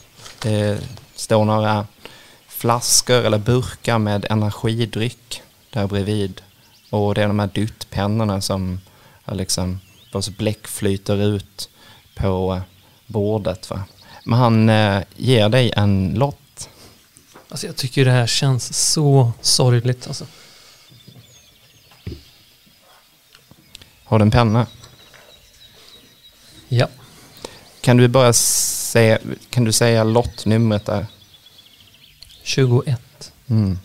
[0.43, 0.81] Det
[1.14, 1.87] står några
[2.49, 6.41] flaskor eller burkar med energidryck där bredvid.
[6.91, 8.81] Och det är de här duttpennorna som
[9.27, 9.81] liksom,
[10.12, 11.68] vars bläck flyter ut
[12.14, 12.62] på eh,
[13.07, 13.70] bordet.
[13.70, 13.85] Va?
[14.25, 16.68] Men han eh, ger dig en lott.
[17.49, 20.27] Alltså jag tycker det här känns så sorgligt alltså.
[24.05, 24.66] Har du en penna?
[26.68, 26.89] Ja.
[27.83, 29.18] Kan du bara säga,
[29.51, 31.07] kan du säga lottnumret där?
[32.43, 33.33] 21.
[33.47, 33.78] Mm.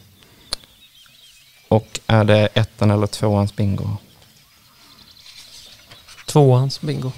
[1.68, 3.98] Och är det ettan eller tvåans bingo?
[6.28, 7.12] Tvåans bingo.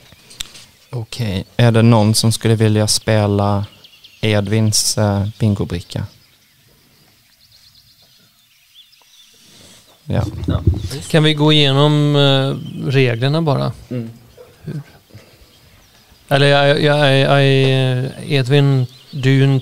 [0.90, 1.46] Okej.
[1.58, 3.66] Är det någon som skulle vilja spela
[4.22, 6.06] Edvins eh, bingobricka?
[10.04, 10.26] Ja.
[11.10, 12.56] Kan vi gå igenom eh,
[12.90, 13.74] reglerna bara?
[13.90, 14.10] Mm.
[16.30, 19.60] Eller jag, jag, Edvin, do you,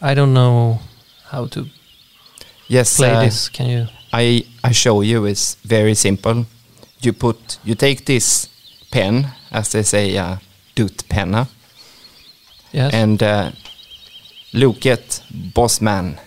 [0.00, 0.78] I don't know
[1.30, 1.64] how to
[2.68, 3.48] Yes, play uh, this.
[3.48, 3.86] Can you?
[4.12, 6.44] I, I show you It's very simple.
[7.00, 8.48] You put, you take this
[8.90, 10.36] pen, as they say, uh,
[10.76, 11.46] duttpenna,
[12.72, 12.92] Yes.
[12.92, 13.50] and uh,
[14.52, 15.22] look at
[15.54, 16.18] boss man.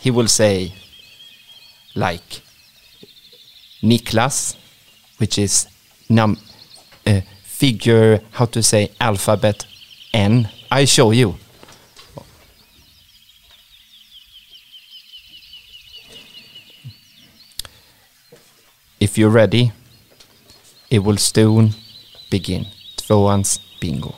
[0.00, 0.72] He will say,
[1.94, 2.42] like,
[3.82, 4.56] Niklas,
[5.18, 5.66] which is
[6.08, 6.36] num
[7.06, 7.20] uh,
[7.58, 9.66] figure, how to say, alphabet
[10.12, 10.50] N.
[10.70, 11.36] I show you.
[19.00, 19.72] If you're ready,
[20.90, 21.74] it will soon
[22.30, 22.66] begin.
[22.96, 24.14] Tvåans bingo.